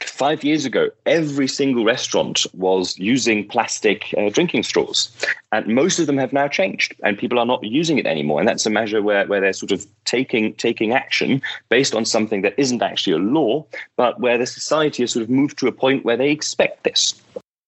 five 0.03 0.43
years 0.43 0.65
ago, 0.65 0.89
every 1.05 1.47
single 1.47 1.85
restaurant 1.85 2.45
was 2.53 2.97
using 2.97 3.47
plastic 3.47 4.13
uh, 4.17 4.29
drinking 4.29 4.63
straws. 4.63 5.09
And 5.51 5.67
most 5.67 5.99
of 5.99 6.07
them 6.07 6.17
have 6.17 6.33
now 6.33 6.47
changed 6.47 6.95
and 7.03 7.17
people 7.17 7.39
are 7.39 7.45
not 7.45 7.63
using 7.63 7.97
it 7.97 8.05
anymore. 8.05 8.39
And 8.39 8.47
that's 8.47 8.65
a 8.65 8.69
measure 8.69 9.01
where, 9.01 9.25
where 9.27 9.41
they're 9.41 9.53
sort 9.53 9.71
of 9.71 9.85
taking, 10.05 10.53
taking 10.55 10.91
action 10.91 11.41
based 11.69 11.95
on 11.95 12.05
something 12.05 12.41
that 12.41 12.53
isn't 12.57 12.81
actually 12.81 13.13
a 13.13 13.19
law, 13.19 13.65
but 13.95 14.19
where 14.19 14.37
the 14.37 14.45
society 14.45 15.03
has 15.03 15.11
sort 15.11 15.23
of 15.23 15.29
moved 15.29 15.57
to 15.59 15.67
a 15.67 15.71
point 15.71 16.05
where 16.05 16.17
they 16.17 16.31
expect 16.31 16.83
this 16.83 17.21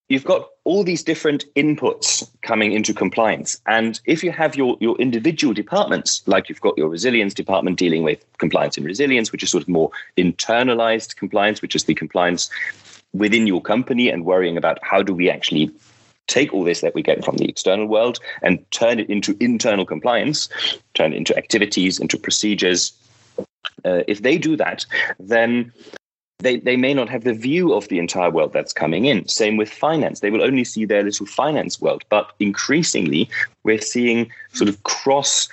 you've 0.09 0.23
got 0.23 0.49
all 0.63 0.83
these 0.83 1.03
different 1.03 1.45
inputs 1.55 2.27
coming 2.41 2.71
into 2.71 2.93
compliance. 2.93 3.59
And 3.67 3.99
if 4.05 4.23
you 4.23 4.31
have 4.31 4.55
your, 4.55 4.77
your 4.79 4.97
individual 4.97 5.53
departments, 5.53 6.23
like 6.27 6.49
you've 6.49 6.61
got 6.61 6.77
your 6.77 6.89
resilience 6.89 7.33
department 7.33 7.77
dealing 7.77 8.03
with 8.03 8.23
compliance 8.37 8.77
and 8.77 8.85
resilience, 8.85 9.31
which 9.31 9.43
is 9.43 9.51
sort 9.51 9.63
of 9.63 9.69
more 9.69 9.91
internalized 10.17 11.15
compliance, 11.15 11.61
which 11.61 11.75
is 11.75 11.85
the 11.85 11.93
compliance 11.93 12.49
within 13.13 13.47
your 13.47 13.61
company 13.61 14.09
and 14.09 14.25
worrying 14.25 14.57
about 14.57 14.79
how 14.81 15.01
do 15.01 15.13
we 15.13 15.29
actually 15.29 15.71
take 16.27 16.53
all 16.53 16.63
this 16.63 16.81
that 16.81 16.93
we 16.93 17.01
get 17.01 17.23
from 17.23 17.37
the 17.37 17.47
external 17.47 17.85
world 17.85 18.19
and 18.41 18.69
turn 18.71 18.99
it 18.99 19.09
into 19.09 19.35
internal 19.39 19.85
compliance, 19.85 20.49
turn 20.93 21.13
it 21.13 21.17
into 21.17 21.35
activities, 21.37 21.99
into 21.99 22.17
procedures. 22.17 22.91
Uh, 23.85 24.03
if 24.07 24.21
they 24.21 24.37
do 24.37 24.57
that, 24.57 24.85
then 25.19 25.71
they, 26.39 26.57
they 26.57 26.77
may 26.77 26.93
not 26.93 27.09
have 27.09 27.23
the 27.23 27.33
view 27.33 27.73
of 27.73 27.87
the 27.87 27.97
entire 27.97 28.29
world 28.29 28.53
that's 28.53 28.73
coming 28.73 29.05
in. 29.05 29.27
Same 29.27 29.57
with 29.57 29.69
finance. 29.69 30.19
They 30.19 30.29
will 30.29 30.43
only 30.43 30.63
see 30.63 30.85
their 30.85 31.03
little 31.03 31.25
finance 31.25 31.81
world. 31.81 32.03
But 32.09 32.31
increasingly, 32.39 33.29
we're 33.63 33.81
seeing 33.81 34.31
sort 34.53 34.69
of 34.69 34.81
cross 34.83 35.49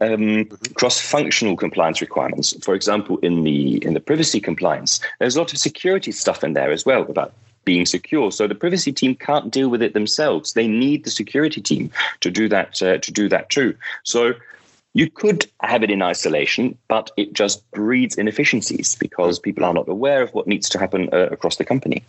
um, 0.00 0.46
cross-functional 0.74 1.56
compliance 1.56 2.00
requirements. 2.00 2.54
For 2.64 2.74
example, 2.74 3.18
in 3.18 3.44
the 3.44 3.84
in 3.84 3.94
the 3.94 4.00
privacy 4.00 4.40
compliance, 4.40 5.00
there's 5.18 5.36
a 5.36 5.40
lot 5.40 5.52
of 5.52 5.58
security 5.58 6.12
stuff 6.12 6.42
in 6.42 6.54
there 6.54 6.72
as 6.72 6.86
well 6.86 7.02
about 7.02 7.32
being 7.64 7.86
secure. 7.86 8.32
So 8.32 8.48
the 8.48 8.56
privacy 8.56 8.92
team 8.92 9.14
can't 9.14 9.52
deal 9.52 9.68
with 9.68 9.82
it 9.82 9.92
themselves. 9.92 10.54
They 10.54 10.66
need 10.66 11.04
the 11.04 11.10
security 11.10 11.60
team 11.60 11.90
to 12.20 12.30
do 12.30 12.48
that 12.48 12.80
uh, 12.82 12.98
to 12.98 13.12
do 13.12 13.28
that 13.28 13.50
too. 13.50 13.76
So 14.04 14.34
you 14.94 15.10
could 15.10 15.46
have 15.60 15.82
it 15.82 15.90
in 15.90 16.02
isolation, 16.02 16.76
but 16.88 17.10
it 17.16 17.32
just 17.32 17.68
breeds 17.70 18.16
inefficiencies 18.16 18.94
because 18.96 19.38
people 19.38 19.64
are 19.64 19.74
not 19.74 19.88
aware 19.88 20.22
of 20.22 20.32
what 20.34 20.46
needs 20.46 20.68
to 20.70 20.78
happen 20.78 21.08
uh, 21.12 21.28
across 21.30 21.56
the 21.56 21.64
company. 21.64 22.02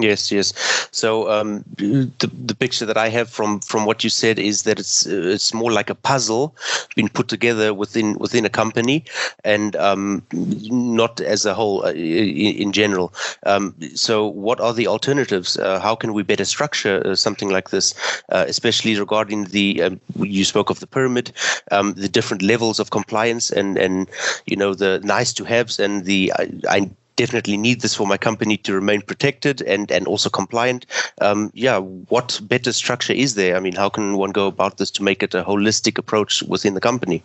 Yes, 0.00 0.30
yes. 0.30 0.52
So 0.92 1.28
um, 1.28 1.64
the 1.76 2.30
the 2.46 2.54
picture 2.54 2.86
that 2.86 2.96
I 2.96 3.08
have 3.08 3.28
from 3.28 3.58
from 3.58 3.84
what 3.84 4.04
you 4.04 4.10
said 4.10 4.38
is 4.38 4.62
that 4.62 4.78
it's 4.78 5.06
it's 5.06 5.52
more 5.52 5.72
like 5.72 5.90
a 5.90 5.94
puzzle 5.96 6.54
being 6.94 7.08
put 7.08 7.26
together 7.26 7.74
within 7.74 8.16
within 8.18 8.44
a 8.44 8.48
company, 8.48 9.04
and 9.42 9.74
um, 9.74 10.22
not 10.32 11.20
as 11.20 11.44
a 11.46 11.52
whole 11.54 11.84
uh, 11.84 11.90
in, 11.90 12.54
in, 12.62 12.72
general. 12.72 13.12
Um, 13.44 13.74
so, 13.96 14.24
what 14.28 14.60
are 14.60 14.72
the 14.72 14.86
alternatives? 14.86 15.56
Uh, 15.58 15.80
how 15.80 15.96
can 15.96 16.12
we 16.14 16.22
better 16.22 16.44
structure 16.44 17.02
uh, 17.04 17.16
something 17.16 17.48
like 17.50 17.70
this, 17.70 17.92
uh, 18.28 18.44
especially 18.46 18.96
regarding 19.00 19.46
the 19.46 19.82
um, 19.82 20.00
you 20.20 20.44
spoke 20.44 20.70
of 20.70 20.78
the 20.78 20.86
pyramid, 20.86 21.32
um, 21.72 21.94
the 21.94 22.08
different 22.08 22.42
levels 22.42 22.78
of 22.78 22.90
compliance, 22.90 23.50
and 23.50 23.76
and 23.76 24.08
you 24.46 24.56
know 24.56 24.74
the 24.74 25.00
nice 25.02 25.32
to 25.32 25.42
haves 25.44 25.80
and 25.80 26.04
the 26.04 26.32
I, 26.38 26.48
I 26.68 26.90
definitely 27.18 27.56
need 27.56 27.80
this 27.82 27.94
for 27.94 28.06
my 28.06 28.16
company 28.16 28.56
to 28.56 28.72
remain 28.72 29.02
protected 29.02 29.60
and 29.62 29.90
and 29.90 30.06
also 30.06 30.30
compliant. 30.30 30.86
Um, 31.20 31.50
yeah, 31.52 31.78
what 32.08 32.40
better 32.42 32.72
structure 32.72 33.12
is 33.12 33.34
there? 33.34 33.56
I 33.56 33.60
mean, 33.60 33.74
how 33.74 33.90
can 33.90 34.16
one 34.16 34.30
go 34.30 34.46
about 34.46 34.78
this 34.78 34.90
to 34.92 35.02
make 35.02 35.22
it 35.22 35.34
a 35.34 35.42
holistic 35.42 35.98
approach 35.98 36.42
within 36.44 36.74
the 36.74 36.80
company? 36.80 37.22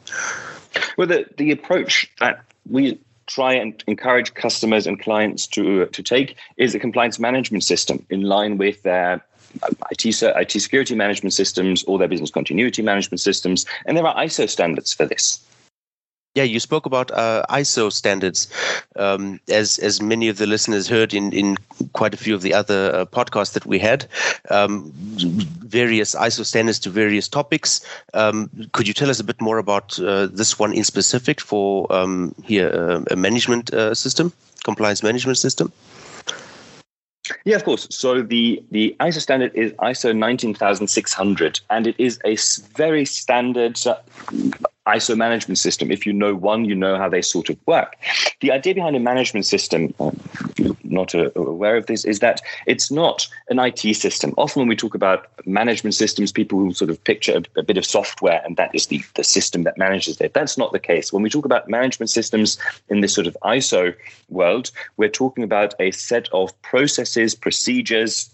Well, 0.97 1.07
the 1.07 1.25
the 1.38 1.51
approach 1.51 2.12
that 2.19 2.43
we 2.69 3.00
try 3.27 3.53
and 3.53 3.81
encourage 3.88 4.33
customers 4.33 4.88
and 4.88 5.00
clients 5.00 5.47
to 5.47 5.85
to 5.85 6.03
take 6.03 6.35
is 6.57 6.75
a 6.75 6.79
compliance 6.79 7.19
management 7.19 7.63
system 7.63 8.05
in 8.09 8.21
line 8.21 8.57
with 8.57 8.83
their 8.83 9.21
IT, 9.91 10.05
IT 10.05 10.51
security 10.51 10.95
management 10.95 11.33
systems 11.33 11.83
or 11.83 12.00
their 12.00 12.07
business 12.07 12.31
continuity 12.31 12.81
management 12.81 13.21
systems. 13.21 13.65
And 13.85 13.95
there 13.95 14.07
are 14.07 14.15
ISO 14.25 14.50
standards 14.50 14.93
for 14.93 15.05
this. 15.05 15.39
Yeah, 16.35 16.43
you 16.43 16.59
spoke 16.59 16.87
about 16.87 17.11
uh, 17.11 17.43
ISO 17.49 17.91
standards, 17.91 18.47
um, 18.95 19.39
as 19.49 19.77
as 19.77 20.01
many 20.01 20.29
of 20.29 20.37
the 20.37 20.47
listeners 20.47 20.87
heard 20.87 21.13
in 21.13 21.31
in 21.31 21.57
quite 21.93 22.15
a 22.15 22.17
few 22.17 22.33
of 22.33 22.41
the 22.41 22.55
other 22.55 22.91
uh, 22.93 23.05
podcasts 23.05 23.53
that 23.53 23.67
we 23.67 23.77
had. 23.77 24.07
Um, 24.49 24.91
various 25.73 26.15
ISO 26.15 26.43
standards 26.43 26.79
to 26.79 26.89
various 26.89 27.27
topics. 27.27 27.85
Um, 28.15 28.49
could 28.71 28.87
you 28.87 28.95
tell 28.95 29.11
us 29.11 29.19
a 29.19 29.23
bit 29.23 29.39
more 29.41 29.59
about 29.59 29.99
uh, 29.99 30.25
this 30.25 30.57
one 30.57 30.73
in 30.73 30.83
specific 30.83 31.39
for 31.39 31.85
um, 31.93 32.33
here 32.43 32.69
uh, 32.69 33.03
a 33.11 33.15
management 33.15 33.71
uh, 33.71 33.93
system, 33.93 34.33
compliance 34.63 35.03
management 35.03 35.37
system? 35.37 35.71
Yeah, 37.45 37.57
of 37.57 37.63
course. 37.63 37.87
So 37.91 38.23
the 38.23 38.63
the 38.71 38.95
ISO 38.99 39.21
standard 39.21 39.53
is 39.53 39.71
ISO 39.73 40.17
19600, 40.17 41.61
and 41.69 41.85
it 41.85 41.95
is 41.99 42.19
a 42.25 42.35
very 42.75 43.05
standard 43.05 43.77
ISO 44.87 45.15
management 45.15 45.57
system. 45.57 45.91
If 45.91 46.05
you 46.05 46.13
know 46.13 46.35
one, 46.35 46.65
you 46.65 46.75
know 46.75 46.97
how 46.97 47.09
they 47.09 47.21
sort 47.21 47.49
of 47.49 47.57
work. 47.65 47.95
The 48.41 48.51
idea 48.51 48.75
behind 48.75 48.95
a 48.95 48.99
management 48.99 49.45
system, 49.45 49.93
you're 50.57 50.75
not 50.83 51.15
uh, 51.15 51.29
aware 51.35 51.77
of 51.77 51.85
this, 51.85 52.03
is 52.03 52.19
that 52.19 52.41
it's 52.65 52.91
not 52.91 53.27
an 53.49 53.59
IT 53.59 53.95
system. 53.95 54.33
Often 54.37 54.61
when 54.61 54.69
we 54.69 54.75
talk 54.75 54.93
about 54.93 55.27
management 55.45 55.95
systems, 55.95 56.31
people 56.31 56.73
sort 56.73 56.89
of 56.89 57.01
picture 57.03 57.37
a, 57.37 57.59
a 57.59 57.63
bit 57.63 57.77
of 57.77 57.85
software 57.85 58.41
and 58.43 58.57
that 58.57 58.73
is 58.75 58.87
the, 58.87 59.01
the 59.15 59.23
system 59.23 59.63
that 59.63 59.77
manages 59.77 60.19
it. 60.19 60.33
That's 60.33 60.57
not 60.57 60.71
the 60.73 60.79
case. 60.79 61.13
When 61.13 61.23
we 61.23 61.29
talk 61.29 61.45
about 61.45 61.69
management 61.69 62.09
systems 62.09 62.57
in 62.89 63.01
this 63.01 63.13
sort 63.13 63.27
of 63.27 63.37
ISO 63.43 63.95
world, 64.29 64.71
we're 64.97 65.09
talking 65.09 65.43
about 65.43 65.73
a 65.79 65.91
set 65.91 66.27
of 66.33 66.59
processes, 66.61 67.35
procedures, 67.35 68.32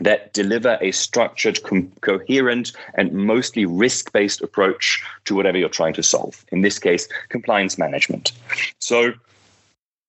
that 0.00 0.32
deliver 0.32 0.78
a 0.80 0.92
structured, 0.92 1.60
coherent, 2.00 2.72
and 2.94 3.12
mostly 3.12 3.66
risk 3.66 4.12
based 4.12 4.40
approach 4.40 5.02
to 5.24 5.34
whatever 5.34 5.58
you're 5.58 5.68
trying 5.68 5.94
to 5.94 6.02
solve. 6.02 6.44
In 6.52 6.62
this 6.62 6.78
case, 6.78 7.08
compliance 7.28 7.78
management. 7.78 8.32
So, 8.78 9.12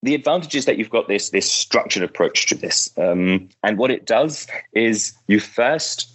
the 0.03 0.15
advantage 0.15 0.55
is 0.55 0.65
that 0.65 0.77
you've 0.77 0.89
got 0.89 1.07
this, 1.07 1.29
this 1.29 1.51
structured 1.51 2.01
approach 2.01 2.47
to 2.47 2.55
this. 2.55 2.89
Um, 2.97 3.49
and 3.61 3.77
what 3.77 3.91
it 3.91 4.05
does 4.07 4.47
is 4.73 5.13
you 5.27 5.39
first 5.39 6.11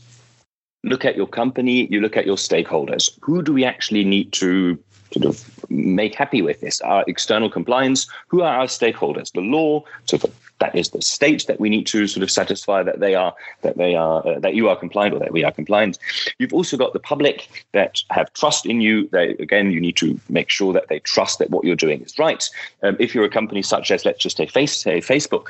look 0.83 1.05
at 1.05 1.17
your 1.17 1.27
company, 1.29 1.87
you 1.87 2.01
look 2.01 2.17
at 2.17 2.27
your 2.27 2.37
stakeholders. 2.37 3.17
Who 3.23 3.43
do 3.43 3.53
we 3.53 3.65
actually 3.65 4.05
need 4.05 4.33
to 4.35 4.79
sort 5.17 5.35
of 5.35 5.71
make 5.71 6.15
happy 6.15 6.43
with 6.43 6.61
this? 6.61 6.81
Our 6.81 7.05
external 7.07 7.51
compliance, 7.51 8.07
who 8.29 8.43
are 8.43 8.59
our 8.61 8.67
stakeholders? 8.67 9.33
The 9.33 9.41
law, 9.41 9.85
of 10.13 10.25
that 10.59 10.75
is 10.75 10.91
the 10.91 11.03
state 11.03 11.47
that 11.49 11.61
we 11.61 11.69
need 11.69 11.87
to 11.89 12.07
sort 12.07 12.23
of 12.23 12.31
satisfy 12.31 12.83
that 12.83 13.01
they 13.01 13.15
are 13.15 13.35
that 13.63 13.77
they 13.77 13.95
are 13.95 14.27
uh, 14.27 14.39
that 14.41 14.55
you 14.55 14.69
are 14.69 14.77
compliant 14.77 15.15
or 15.15 15.19
that 15.19 15.33
we 15.33 15.45
are 15.45 15.53
compliant. 15.53 15.99
You've 16.39 16.55
also 16.55 16.77
got 16.77 16.93
the 16.93 16.99
public 16.99 17.67
that 17.73 18.03
have 18.11 18.33
trust 18.33 18.67
in 18.67 18.81
you. 18.81 19.09
They 19.09 19.31
again, 19.31 19.71
you 19.71 19.81
need 19.81 19.97
to 19.97 20.19
make 20.29 20.51
sure 20.51 20.73
that 20.73 20.89
they 20.89 21.01
trust 21.01 21.39
that 21.39 21.51
what 21.51 21.65
you're 21.65 21.77
doing 21.77 22.01
is 22.03 22.19
right. 22.19 22.49
Um, 22.83 22.97
if 22.99 23.15
you're 23.15 23.25
a 23.25 23.31
company 23.31 23.63
such 23.63 23.91
as 23.91 24.05
let's 24.05 24.23
just 24.23 24.37
say, 24.37 24.47
face, 24.47 24.77
say 24.77 25.01
Facebook, 25.01 25.49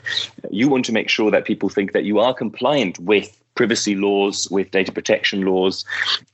you 0.50 0.68
want 0.68 0.84
to 0.86 0.92
make 0.92 1.08
sure 1.08 1.30
that 1.30 1.44
people 1.44 1.68
think 1.68 1.92
that 1.92 2.04
you 2.04 2.18
are 2.18 2.34
compliant 2.34 2.98
with 2.98 3.40
privacy 3.56 3.96
laws, 3.96 4.48
with 4.50 4.70
data 4.70 4.92
protection 4.92 5.42
laws, 5.42 5.84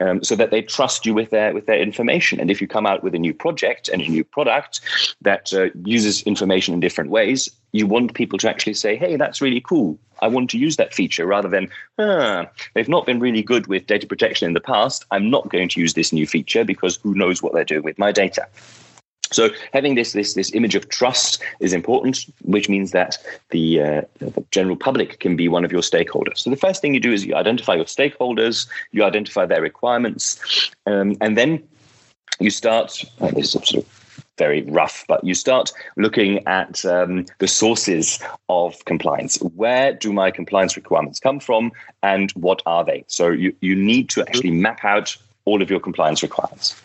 um, 0.01 0.23
so 0.23 0.37
that 0.37 0.51
they 0.51 0.61
trust 0.61 1.07
you 1.07 1.15
with 1.15 1.31
their 1.31 1.55
with 1.55 1.67
their 1.67 1.81
information. 1.81 2.39
And 2.41 2.51
if 2.51 2.61
you 2.61 2.69
come 2.69 2.87
out 2.87 3.03
with 3.03 3.15
a 3.15 3.19
new 3.19 3.33
project 3.33 3.89
and 3.89 4.03
a 4.03 4.09
new 4.09 4.25
product 4.25 4.81
that 5.23 5.53
uh, 5.55 5.69
uses 5.85 6.23
information 6.23 6.75
in 6.75 6.81
different 6.81 7.11
ways, 7.11 7.49
you 7.73 7.87
want 7.87 8.15
people 8.15 8.39
to 8.41 8.51
actually 8.51 8.75
say, 8.75 8.97
"Hey, 8.97 9.17
that's 9.17 9.41
really 9.41 9.61
cool. 9.61 9.99
I 10.21 10.29
want 10.29 10.51
to 10.51 10.59
use 10.59 10.77
that 10.77 10.93
feature," 10.93 11.27
rather 11.27 11.49
than, 11.49 11.71
ah, 11.99 12.47
"They've 12.75 12.89
not 12.89 13.07
been 13.07 13.21
really 13.21 13.43
good 13.43 13.67
with 13.67 13.87
data 13.87 14.07
protection 14.07 14.47
in 14.47 14.55
the 14.55 14.61
past. 14.61 15.07
I'm 15.11 15.31
not 15.31 15.49
going 15.49 15.69
to 15.71 15.81
use 15.81 15.95
this 15.95 16.13
new 16.13 16.27
feature 16.27 16.65
because 16.65 16.99
who 17.03 17.15
knows 17.15 17.43
what 17.43 17.55
they're 17.55 17.65
doing 17.65 17.85
with 17.85 17.99
my 17.99 18.13
data." 18.13 18.47
So 19.35 19.51
having 19.73 19.95
this 19.95 20.13
this 20.13 20.35
this 20.35 20.53
image 20.55 20.75
of 20.75 20.89
trust 20.89 21.43
is 21.61 21.73
important, 21.73 22.27
which 22.43 22.69
means 22.69 22.93
that 22.93 23.19
the, 23.51 23.81
uh, 23.81 24.03
the, 24.19 24.45
general 24.51 24.77
public 24.77 25.21
can 25.21 25.37
be 25.37 25.49
one 25.49 25.65
of 25.65 25.73
your 25.73 25.83
stakeholders. 25.83 26.39
So 26.39 26.51
the 26.51 26.57
first 26.57 26.81
thing 26.83 26.95
you 26.95 27.01
do 27.01 27.13
is 27.13 27.25
you 27.25 27.35
identify 27.35 27.75
your 27.75 27.87
stakeholders, 27.87 28.67
you 28.93 29.05
identify 29.05 29.47
their 29.47 29.63
requirements, 29.63 30.71
um, 30.87 31.17
and 31.21 31.37
then 31.37 31.63
you 32.39 32.51
start. 32.51 33.05
Uh, 33.21 33.31
this 33.31 33.47
is 33.47 33.53
sort 33.53 33.75
of 33.75 34.03
very 34.39 34.63
rough, 34.63 35.05
but 35.09 35.23
you 35.23 35.35
start 35.35 35.73
looking 35.97 36.47
at 36.47 36.85
um, 36.85 37.27
the 37.39 37.47
sources 37.47 38.19
of 38.49 38.83
compliance. 38.87 39.37
Where 39.55 39.93
do 39.93 40.13
my 40.13 40.31
compliance 40.31 40.75
requirements 40.77 41.21
come 41.21 41.39
from, 41.39 41.73
and 42.03 42.33
what 42.33 42.63
are 42.67 42.85
they? 42.85 43.05
So 43.09 43.29
you, 43.29 43.55
you 43.61 43.77
need 43.77 44.09
to 44.11 44.23
actually 44.23 44.51
map 44.51 44.85
out 44.85 45.17
all 45.45 45.61
of 45.61 45.71
your 45.71 45.81
compliance 45.81 46.23
requirements 46.23 46.81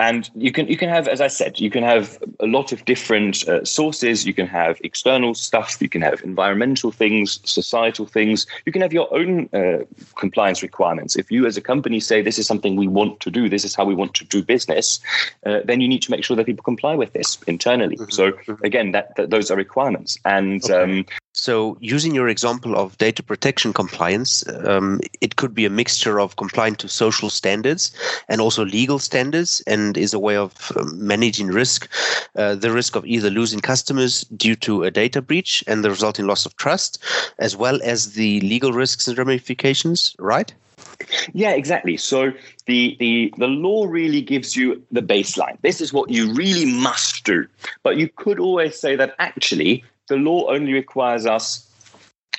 and 0.00 0.30
you 0.34 0.52
can 0.52 0.66
you 0.68 0.76
can 0.76 0.88
have 0.88 1.08
as 1.08 1.20
i 1.20 1.28
said 1.28 1.58
you 1.58 1.70
can 1.70 1.82
have 1.82 2.18
a 2.40 2.46
lot 2.46 2.72
of 2.72 2.84
different 2.84 3.46
uh, 3.48 3.64
sources. 3.64 4.26
You 4.26 4.34
can 4.34 4.46
have 4.46 4.78
external 4.84 5.34
stuff. 5.34 5.80
You 5.80 5.88
can 5.88 6.02
have 6.02 6.22
environmental 6.22 6.92
things 6.92 7.40
societal 7.44 8.06
things. 8.06 8.46
You 8.64 8.72
can 8.72 8.82
have 8.82 8.92
your 8.92 9.12
own 9.14 9.48
uh, 9.52 9.84
compliance 10.16 10.62
requirements. 10.62 11.16
If 11.16 11.30
you 11.30 11.46
as 11.46 11.56
a 11.56 11.60
company 11.60 12.00
say 12.00 12.22
this 12.22 12.38
is 12.38 12.46
something 12.46 12.76
we 12.76 12.88
want 12.88 13.20
to 13.20 13.30
do. 13.30 13.48
This 13.48 13.64
is 13.64 13.74
how 13.74 13.84
we 13.84 13.94
want 13.94 14.14
to 14.14 14.24
do 14.24 14.42
business 14.42 15.00
uh, 15.44 15.60
then 15.64 15.80
you 15.80 15.88
need 15.88 16.02
to 16.02 16.10
make 16.10 16.24
sure 16.24 16.36
that 16.36 16.46
people 16.46 16.62
comply 16.62 16.94
with 16.94 17.12
this 17.12 17.38
internally. 17.46 17.96
Mm-hmm. 17.96 18.10
so 18.10 18.32
mm-hmm. 18.32 18.64
again 18.64 18.92
that, 18.92 19.14
that, 19.16 19.30
those 19.30 19.50
are 19.50 19.56
requirements. 19.56 20.18
And 20.24 20.64
okay. 20.64 20.74
um, 20.74 21.06
so, 21.38 21.76
using 21.82 22.14
your 22.14 22.28
example 22.28 22.74
of 22.74 22.96
data 22.96 23.22
protection 23.22 23.74
compliance, 23.74 24.42
um, 24.64 25.00
it 25.20 25.36
could 25.36 25.54
be 25.54 25.66
a 25.66 25.70
mixture 25.70 26.18
of 26.18 26.36
compliant 26.36 26.78
to 26.78 26.88
social 26.88 27.28
standards 27.28 27.92
and 28.26 28.40
also 28.40 28.64
legal 28.64 28.98
standards, 28.98 29.62
and 29.66 29.98
is 29.98 30.14
a 30.14 30.18
way 30.18 30.38
of 30.38 30.72
um, 30.76 31.06
managing 31.06 31.48
risk, 31.48 31.90
uh, 32.36 32.54
the 32.54 32.72
risk 32.72 32.96
of 32.96 33.04
either 33.04 33.28
losing 33.28 33.60
customers 33.60 34.22
due 34.34 34.56
to 34.56 34.84
a 34.84 34.90
data 34.90 35.20
breach 35.20 35.62
and 35.66 35.84
the 35.84 35.90
resulting 35.90 36.26
loss 36.26 36.46
of 36.46 36.56
trust, 36.56 36.98
as 37.38 37.54
well 37.54 37.78
as 37.84 38.14
the 38.14 38.40
legal 38.40 38.72
risks 38.72 39.06
and 39.06 39.18
ramifications, 39.18 40.16
right? 40.18 40.54
Yeah, 41.34 41.50
exactly. 41.50 41.98
So 41.98 42.32
the, 42.64 42.96
the 42.98 43.32
the 43.36 43.46
law 43.46 43.84
really 43.84 44.22
gives 44.22 44.56
you 44.56 44.82
the 44.90 45.02
baseline. 45.02 45.58
This 45.60 45.82
is 45.82 45.92
what 45.92 46.10
you 46.10 46.32
really 46.32 46.64
must 46.64 47.24
do. 47.24 47.46
But 47.82 47.98
you 47.98 48.08
could 48.08 48.40
always 48.40 48.80
say 48.80 48.96
that 48.96 49.14
actually 49.18 49.84
the 50.08 50.16
law 50.16 50.50
only 50.50 50.72
requires 50.72 51.26
us 51.26 51.62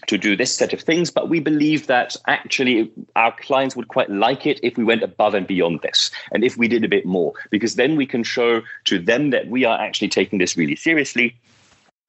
to 0.07 0.17
do 0.17 0.36
this 0.36 0.55
set 0.55 0.74
of 0.74 0.81
things, 0.81 1.12
but 1.12 1.27
we 1.29 1.39
believe 1.39 1.88
that 1.88 2.15
actually 2.27 2.91
our 3.15 3.36
clients 3.39 3.75
would 3.75 3.88
quite 3.89 4.09
like 4.09 4.45
it 4.45 4.59
if 4.63 4.77
we 4.77 4.83
went 4.83 5.03
above 5.03 5.33
and 5.33 5.47
beyond 5.47 5.81
this 5.81 6.12
and 6.31 6.43
if 6.43 6.55
we 6.55 6.67
did 6.67 6.83
a 6.83 6.88
bit 6.88 7.05
more, 7.05 7.33
because 7.50 7.75
then 7.75 7.95
we 7.95 8.05
can 8.05 8.24
show 8.24 8.62
to 8.86 9.00
them 9.00 9.31
that 9.31 9.47
we 9.47 9.65
are 9.65 9.79
actually 9.79 10.07
taking 10.07 10.39
this 10.39 10.55
really 10.55 10.75
seriously 10.75 11.36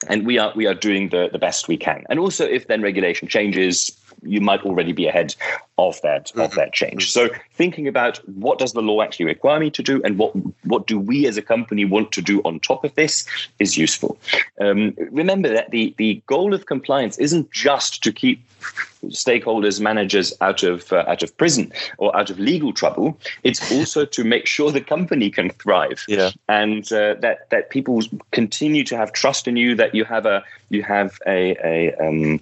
and 0.07 0.27
we 0.27 0.39
are 0.39 0.53
we 0.55 0.67
are 0.67 0.75
doing 0.75 1.09
the, 1.09 1.29
the 1.33 1.39
best 1.39 1.67
we 1.67 1.77
can. 1.77 2.05
And 2.09 2.21
also 2.21 2.45
if 2.47 2.69
then 2.69 2.83
regulation 2.83 3.27
changes, 3.27 3.98
you 4.23 4.41
might 4.41 4.63
already 4.63 4.93
be 4.93 5.07
ahead 5.07 5.35
of 5.79 6.01
that 6.03 6.27
mm-hmm. 6.27 6.41
of 6.41 6.55
that 6.55 6.73
change. 6.73 7.11
So 7.11 7.29
thinking 7.55 7.87
about 7.89 8.19
what 8.29 8.59
does 8.59 8.73
the 8.73 8.83
law 8.83 9.03
actually 9.03 9.27
require 9.27 9.61
me 9.61 9.71
to 9.71 9.83
do, 9.83 10.03
and 10.05 10.19
what 10.19 10.33
what 10.65 10.87
do 10.87 10.99
we 10.99 11.27
as 11.27 11.37
a 11.37 11.43
company 11.43 11.85
want 11.85 12.13
to 12.13 12.23
do 12.23 12.41
on 12.45 12.61
top 12.61 12.85
of 12.85 12.95
this 12.95 13.27
is 13.59 13.77
useful. 13.77 14.19
Um, 14.61 14.95
remember 15.11 15.49
that 15.49 15.71
the 15.71 15.95
the 15.99 16.23
goal 16.27 16.55
of 16.55 16.67
compliance 16.67 17.19
isn't 17.19 17.51
just 17.53 18.03
to 18.03 18.13
keep 18.13 18.43
stakeholders, 19.07 19.81
managers 19.81 20.33
out 20.41 20.63
of 20.63 20.93
uh, 20.93 21.05
out 21.07 21.23
of 21.23 21.37
prison 21.37 21.73
or 21.99 22.15
out 22.17 22.31
of 22.31 22.39
legal 22.39 22.73
trouble. 22.73 23.19
It's 23.43 23.73
also 23.73 24.05
to 24.05 24.25
make 24.25 24.47
sure 24.47 24.71
the 24.71 24.81
company 24.81 25.31
can 25.31 25.51
thrive, 25.51 26.05
yeah. 26.09 26.31
and 26.49 26.91
uh, 26.93 27.15
that 27.21 27.51
that 27.51 27.71
people 27.71 28.03
continue 28.33 28.85
to 28.85 28.97
have 28.97 29.13
trust 29.13 29.47
in 29.49 29.57
you. 29.57 29.75
That 29.75 29.95
you 29.95 30.05
have 30.05 30.27
a 30.27 30.45
you 30.71 30.83
have 30.83 31.19
a 31.27 31.57
a 31.65 31.95
um, 31.95 32.41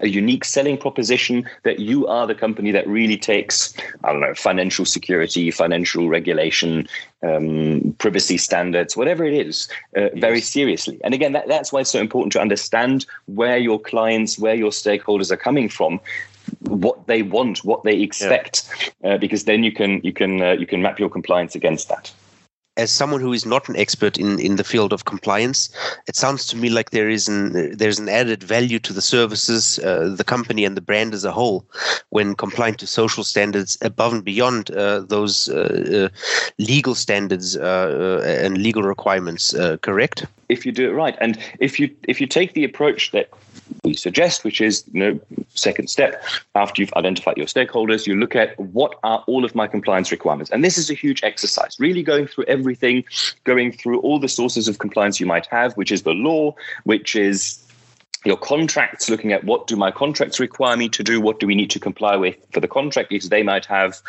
a 0.00 0.08
unique 0.08 0.44
selling 0.44 0.78
proposition 0.78 1.48
that 1.64 1.78
you 1.78 2.06
are 2.06 2.26
the 2.26 2.34
company 2.34 2.70
that 2.70 2.86
really 2.86 3.16
takes, 3.16 3.74
I 4.04 4.12
don't 4.12 4.20
know, 4.20 4.34
financial 4.34 4.84
security, 4.84 5.50
financial 5.50 6.08
regulation, 6.08 6.88
um, 7.22 7.94
privacy 7.98 8.38
standards, 8.38 8.96
whatever 8.96 9.24
it 9.24 9.34
is, 9.34 9.68
uh, 9.96 10.02
yes. 10.02 10.12
very 10.16 10.40
seriously. 10.40 10.98
And 11.04 11.14
again, 11.14 11.32
that, 11.32 11.48
that's 11.48 11.72
why 11.72 11.80
it's 11.80 11.90
so 11.90 12.00
important 12.00 12.32
to 12.32 12.40
understand 12.40 13.06
where 13.26 13.58
your 13.58 13.78
clients, 13.78 14.38
where 14.38 14.54
your 14.54 14.70
stakeholders 14.70 15.30
are 15.30 15.36
coming 15.36 15.68
from 15.68 16.00
what 16.60 17.06
they 17.06 17.22
want, 17.22 17.64
what 17.64 17.84
they 17.84 18.00
expect, 18.00 18.92
yeah. 19.02 19.14
uh, 19.14 19.18
because 19.18 19.44
then 19.44 19.62
you 19.62 19.72
can 19.72 20.00
you 20.02 20.12
can 20.12 20.42
uh, 20.42 20.52
you 20.52 20.66
can 20.66 20.82
map 20.82 20.98
your 20.98 21.08
compliance 21.08 21.54
against 21.54 21.88
that 21.88 22.12
as 22.76 22.90
someone 22.90 23.20
who 23.20 23.32
is 23.32 23.44
not 23.44 23.68
an 23.68 23.76
expert 23.76 24.18
in, 24.18 24.38
in 24.38 24.56
the 24.56 24.64
field 24.64 24.92
of 24.92 25.04
compliance, 25.04 25.68
it 26.06 26.16
sounds 26.16 26.46
to 26.46 26.56
me 26.56 26.70
like 26.70 26.90
there 26.90 27.08
is 27.08 27.28
an 27.28 27.76
there's 27.76 27.98
an 27.98 28.08
added 28.08 28.42
value 28.42 28.78
to 28.78 28.92
the 28.92 29.02
services, 29.02 29.78
uh, 29.80 30.14
the 30.16 30.24
company, 30.24 30.64
and 30.64 30.76
the 30.76 30.80
brand 30.80 31.12
as 31.12 31.24
a 31.24 31.32
whole 31.32 31.66
when 32.10 32.34
complying 32.34 32.74
to 32.74 32.86
social 32.86 33.24
standards 33.24 33.76
above 33.82 34.12
and 34.12 34.24
beyond 34.24 34.70
uh, 34.70 35.00
those 35.00 35.48
uh, 35.48 36.10
uh 36.10 36.16
legal 36.58 36.94
standards 36.94 37.56
uh, 37.56 38.20
uh, 38.22 38.44
and 38.44 38.58
legal 38.58 38.82
requirements. 38.82 39.54
correct? 39.82 40.26
If 40.48 40.66
you 40.66 40.72
do 40.72 40.88
it 40.88 40.92
right, 40.92 41.16
and 41.20 41.38
if 41.60 41.78
you 41.78 41.90
if 42.08 42.20
you 42.20 42.26
take 42.26 42.54
the 42.54 42.64
approach 42.64 43.10
that 43.12 43.28
we 43.84 43.94
suggest, 43.94 44.44
which 44.44 44.60
is 44.60 44.84
you 44.92 45.00
know 45.00 45.20
second 45.54 45.88
step 45.88 46.22
after 46.54 46.80
you've 46.80 46.92
identified 46.94 47.36
your 47.36 47.46
stakeholders, 47.46 48.06
you 48.06 48.16
look 48.16 48.36
at 48.36 48.58
what 48.58 48.98
are 49.02 49.24
all 49.26 49.44
of 49.44 49.54
my 49.54 49.66
compliance 49.66 50.10
requirements, 50.10 50.50
and 50.50 50.64
this 50.64 50.78
is 50.78 50.90
a 50.90 50.94
huge 50.94 51.22
exercise. 51.22 51.76
Really 51.78 52.02
going 52.02 52.26
through 52.26 52.44
everything, 52.62 53.04
going 53.44 53.72
through 53.72 53.98
all 54.00 54.18
the 54.20 54.28
sources 54.28 54.68
of 54.68 54.78
compliance 54.78 55.18
you 55.18 55.26
might 55.26 55.46
have, 55.46 55.72
which 55.74 55.90
is 55.90 56.02
the 56.02 56.12
law, 56.12 56.54
which 56.84 57.16
is 57.16 57.58
your 58.24 58.36
contracts, 58.36 59.10
looking 59.10 59.32
at 59.32 59.42
what 59.42 59.66
do 59.66 59.76
my 59.76 59.90
contracts 59.90 60.38
require 60.38 60.76
me 60.76 60.88
to 60.88 61.02
do, 61.02 61.20
what 61.20 61.40
do 61.40 61.46
we 61.46 61.56
need 61.56 61.70
to 61.70 61.80
comply 61.80 62.14
with 62.14 62.36
for 62.52 62.60
the 62.60 62.68
contract, 62.68 63.08
because 63.08 63.30
they 63.30 63.42
might 63.42 63.66
have 63.66 64.00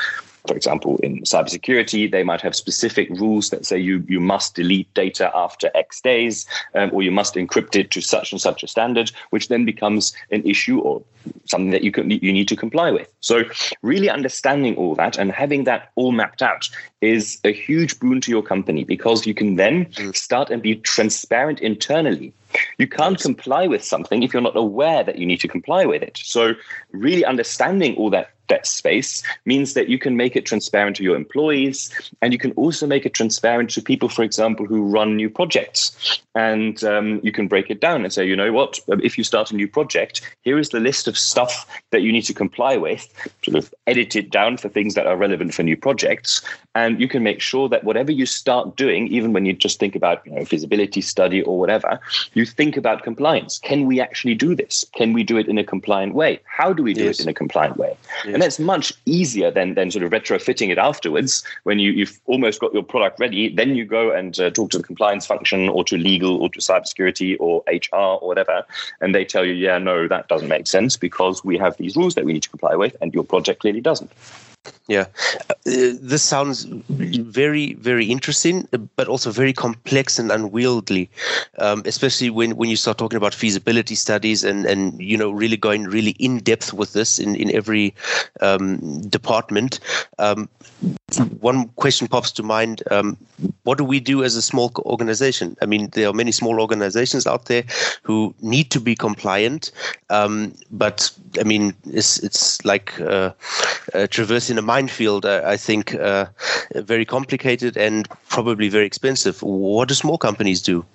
for 0.48 0.56
example, 0.56 0.98
in 0.98 1.22
cybersecurity, 1.22 2.12
they 2.12 2.24
might 2.24 2.42
have 2.42 2.56
specific 2.56 3.10
rules 3.12 3.50
that 3.50 3.66
say 3.66 3.78
you, 3.78 4.04
you 4.10 4.20
must 4.20 4.56
delete 4.56 4.94
data 4.94 5.32
after 5.34 5.72
X 5.74 6.02
days, 6.02 6.46
um, 6.76 6.90
or 6.94 7.02
you 7.02 7.12
must 7.12 7.36
encrypt 7.36 7.78
it 7.78 7.92
to 7.92 8.02
such 8.02 8.32
and 8.34 8.42
such 8.42 8.62
a 8.62 8.68
standard, 8.68 9.12
which 9.30 9.48
then 9.48 9.64
becomes 9.64 10.14
an 10.32 10.44
issue 10.44 10.80
or 10.80 11.02
something 11.46 11.72
that 11.72 11.84
you 11.84 11.92
can, 11.92 12.10
you 12.10 12.34
need 12.34 12.50
to 12.50 12.58
comply 12.58 12.92
with. 12.92 13.08
So, 13.22 13.44
really 13.82 14.10
understanding 14.10 14.76
all 14.76 14.96
that 14.96 15.18
and 15.18 15.32
having 15.32 15.64
that 15.64 15.92
all 15.96 16.12
mapped 16.12 16.42
out 16.42 16.70
is 17.00 17.40
a 17.46 17.54
huge 17.54 18.00
boon 18.00 18.20
to 18.22 18.32
your 18.32 18.44
company 18.44 18.84
because 18.84 19.26
you 19.26 19.34
can 19.34 19.56
then 19.56 19.86
mm. 19.86 20.16
start 20.16 20.50
and 20.50 20.62
be 20.62 20.76
transparent 20.76 21.62
internally. 21.62 22.34
You 22.78 22.88
can't 22.88 23.20
comply 23.20 23.66
with 23.68 23.84
something 23.84 24.24
if 24.24 24.34
you're 24.34 24.42
not 24.42 24.58
aware 24.58 25.04
that 25.04 25.18
you 25.18 25.26
need 25.26 25.40
to 25.40 25.48
comply 25.48 25.86
with 25.86 26.04
it. 26.04 26.20
So, 26.22 26.54
really 26.92 27.24
understanding 27.24 27.96
all 27.96 28.10
that 28.10 28.33
that 28.48 28.68
space 28.68 29.24
means 29.46 29.74
that 29.74 29.90
you 29.90 29.98
can 29.98 30.18
make 30.18 30.36
it 30.36 30.46
transparent 30.46 30.96
to 30.98 31.04
your 31.04 31.16
employees 31.16 31.90
and 32.22 32.34
you 32.34 32.40
can 32.40 32.52
also 32.54 32.86
make 32.86 33.06
it 33.06 33.14
transparent 33.14 33.70
to 33.72 33.82
people 33.82 34.10
for 34.10 34.24
example 34.24 34.66
who 34.66 34.84
run 34.84 35.16
new 35.16 35.30
projects. 35.30 36.22
And 36.36 36.84
um, 36.84 37.20
you 37.24 37.32
can 37.32 37.48
break 37.48 37.70
it 37.70 37.80
down 37.80 38.04
and 38.04 38.12
say 38.12 38.26
you 38.28 38.36
know 38.36 38.52
what? 38.52 38.80
If 38.88 39.18
you 39.18 39.24
start 39.24 39.52
a 39.52 39.56
new 39.56 39.68
project 39.68 40.22
here 40.42 40.58
is 40.58 40.70
the 40.70 40.80
list 40.80 41.08
of 41.08 41.18
stuff 41.18 41.66
that 41.92 42.02
you 42.02 42.12
need 42.12 42.24
to 42.24 42.34
comply 42.34 42.78
with 42.78 43.08
sort 43.44 43.58
of 43.58 43.74
edit 43.88 44.16
it 44.16 44.30
down 44.30 44.58
for 44.58 44.70
things 44.70 44.96
that 44.96 45.08
are 45.08 45.18
relevant 45.18 45.54
for 45.54 45.64
new 45.64 45.78
projects 45.78 46.42
and 46.76 47.00
you 47.00 47.08
can 47.08 47.24
make 47.24 47.42
sure 47.42 47.68
that 47.70 47.84
whatever 47.84 48.12
you 48.12 48.26
start 48.26 48.76
doing 48.76 49.08
even 49.08 49.34
when 49.34 49.46
you 49.46 49.54
just 49.54 49.80
think 49.80 49.96
about 49.96 50.26
you 50.26 50.32
know, 50.34 50.46
feasibility 50.46 51.02
study 51.02 51.42
or 51.42 51.60
whatever 51.60 52.00
you 52.34 52.46
think 52.46 52.78
about 52.78 53.04
compliance 53.04 53.60
can 53.60 53.86
we 53.86 54.00
actually 54.00 54.36
do 54.36 54.56
this 54.56 54.86
can 54.94 55.14
we 55.14 55.24
do 55.24 55.38
it 55.38 55.48
in 55.48 55.58
a 55.58 55.64
compliant 55.64 56.14
way 56.14 56.40
how 56.46 56.72
do 56.74 56.84
we 56.84 56.94
do 56.94 57.06
yes. 57.06 57.20
it 57.20 57.24
in 57.24 57.30
a 57.30 57.34
compliant 57.34 57.78
way 57.78 57.96
yes 58.26 58.34
and 58.34 58.42
that's 58.42 58.60
much 58.60 58.94
easier 59.06 59.50
than 59.50 59.74
than 59.76 59.90
sort 59.90 60.04
of 60.04 60.12
retrofitting 60.12 60.70
it 60.70 60.78
afterwards 60.78 61.44
when 61.64 61.80
you 61.80 61.92
you've 61.92 62.20
almost 62.26 62.60
got 62.60 62.74
your 62.74 62.84
product 62.84 63.20
ready. 63.20 63.50
Then 63.50 63.76
you 63.76 63.86
go 63.86 64.12
and 64.12 64.40
uh, 64.40 64.50
talk 64.50 64.72
to 64.72 64.78
the 64.78 64.84
compliance 64.84 65.26
function 65.26 65.70
or 65.70 65.84
to 65.86 65.98
legal 65.98 66.42
or 66.42 66.50
to 66.50 66.60
cybersecurity 66.60 67.38
or 67.40 67.64
HR 67.68 68.20
or 68.22 68.28
whatever, 68.28 68.66
and 69.02 69.14
they 69.16 69.26
tell 69.26 69.46
you, 69.46 69.54
yeah, 69.54 69.78
no, 69.78 70.08
that 70.08 70.28
doesn't 70.28 70.48
make 70.48 70.68
sense 70.68 70.98
because 70.98 71.44
we 71.44 71.58
have 71.58 71.78
these 71.78 71.96
rules 71.96 72.16
that 72.16 72.26
we 72.26 72.34
need 72.34 72.44
to 72.44 72.50
comply 72.50 72.76
with, 72.76 72.96
and 73.02 73.14
your 73.14 73.24
project 73.24 73.62
clearly 73.62 73.82
doesn't. 73.82 74.12
Yeah, 74.88 75.06
uh, 75.50 75.54
this 75.66 76.24
sounds 76.24 76.66
very, 76.90 77.74
very 77.76 78.06
interesting, 78.06 78.68
but 78.96 79.08
also 79.08 79.32
very 79.32 79.54
complex 79.54 80.20
and 80.20 80.32
unwieldy. 80.32 81.10
Um, 81.58 81.84
especially 81.86 82.30
when, 82.30 82.56
when 82.56 82.70
you 82.70 82.76
start 82.76 82.98
talking 82.98 83.18
about 83.18 83.34
feasibility 83.34 83.96
studies 83.96 84.44
and 84.44 84.66
and 84.66 85.02
you 85.02 85.18
know 85.18 85.32
really 85.32 85.58
going 85.58 85.84
really 85.86 86.12
in 86.12 86.40
depth 86.40 86.74
with 86.74 86.94
this 86.94 87.20
in 87.20 87.36
in 87.36 87.54
every 87.56 87.94
um, 88.42 89.02
department. 89.10 89.80
Um, 90.20 90.50
one 91.40 91.70
question 91.76 92.08
pops 92.08 92.32
to 92.34 92.44
mind: 92.44 92.84
um, 92.92 93.18
What 93.64 93.78
do 93.78 93.84
we 93.84 94.00
do 94.00 94.24
as 94.24 94.36
a 94.36 94.42
small 94.42 94.72
organization? 94.80 95.56
I 95.62 95.66
mean, 95.66 95.90
there 95.92 96.10
are 96.10 96.14
many 96.14 96.32
small 96.32 96.60
organizations 96.60 97.28
out 97.28 97.46
there 97.46 97.64
who 98.02 98.34
need 98.42 98.72
to 98.72 98.80
be 98.80 98.96
compliant, 98.96 99.72
um, 100.10 100.54
but 100.72 101.12
I 101.40 101.44
mean, 101.44 101.74
it's 101.86 102.20
it's 102.20 102.64
like 102.66 103.00
uh, 103.00 103.32
uh, 103.94 104.08
traversing 104.08 104.53
a 104.58 104.62
minefield. 104.62 105.26
Uh, 105.26 105.42
I 105.46 105.58
think 105.58 105.96
uh, 105.96 106.28
very 106.76 107.06
complicated 107.06 107.78
and 107.78 108.08
probably 108.30 108.70
very 108.70 108.86
expensive. 108.86 109.42
What 109.42 109.90
do 109.90 109.94
small 109.94 110.18
companies 110.18 110.62
do? 110.62 110.86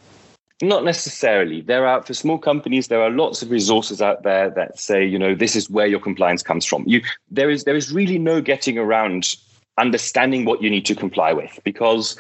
Not 0.61 0.85
necessarily. 0.85 1.61
There 1.61 1.87
are 1.87 2.03
for 2.03 2.15
small 2.15 2.39
companies. 2.39 2.89
There 2.89 3.01
are 3.01 3.11
lots 3.11 3.43
of 3.43 3.51
resources 3.51 4.03
out 4.03 4.25
there 4.25 4.51
that 4.51 4.79
say, 4.79 5.05
you 5.05 5.19
know, 5.19 5.35
this 5.35 5.55
is 5.55 5.71
where 5.71 5.87
your 5.87 6.01
compliance 6.01 6.43
comes 6.43 6.65
from. 6.65 6.83
You 6.87 7.01
there 7.31 7.49
is 7.49 7.63
there 7.65 7.77
is 7.77 7.93
really 7.93 8.19
no 8.19 8.41
getting 8.41 8.77
around 8.77 9.37
understanding 9.79 10.45
what 10.45 10.61
you 10.61 10.69
need 10.69 10.85
to 10.87 10.95
comply 10.95 11.33
with 11.33 11.61
because 11.63 12.17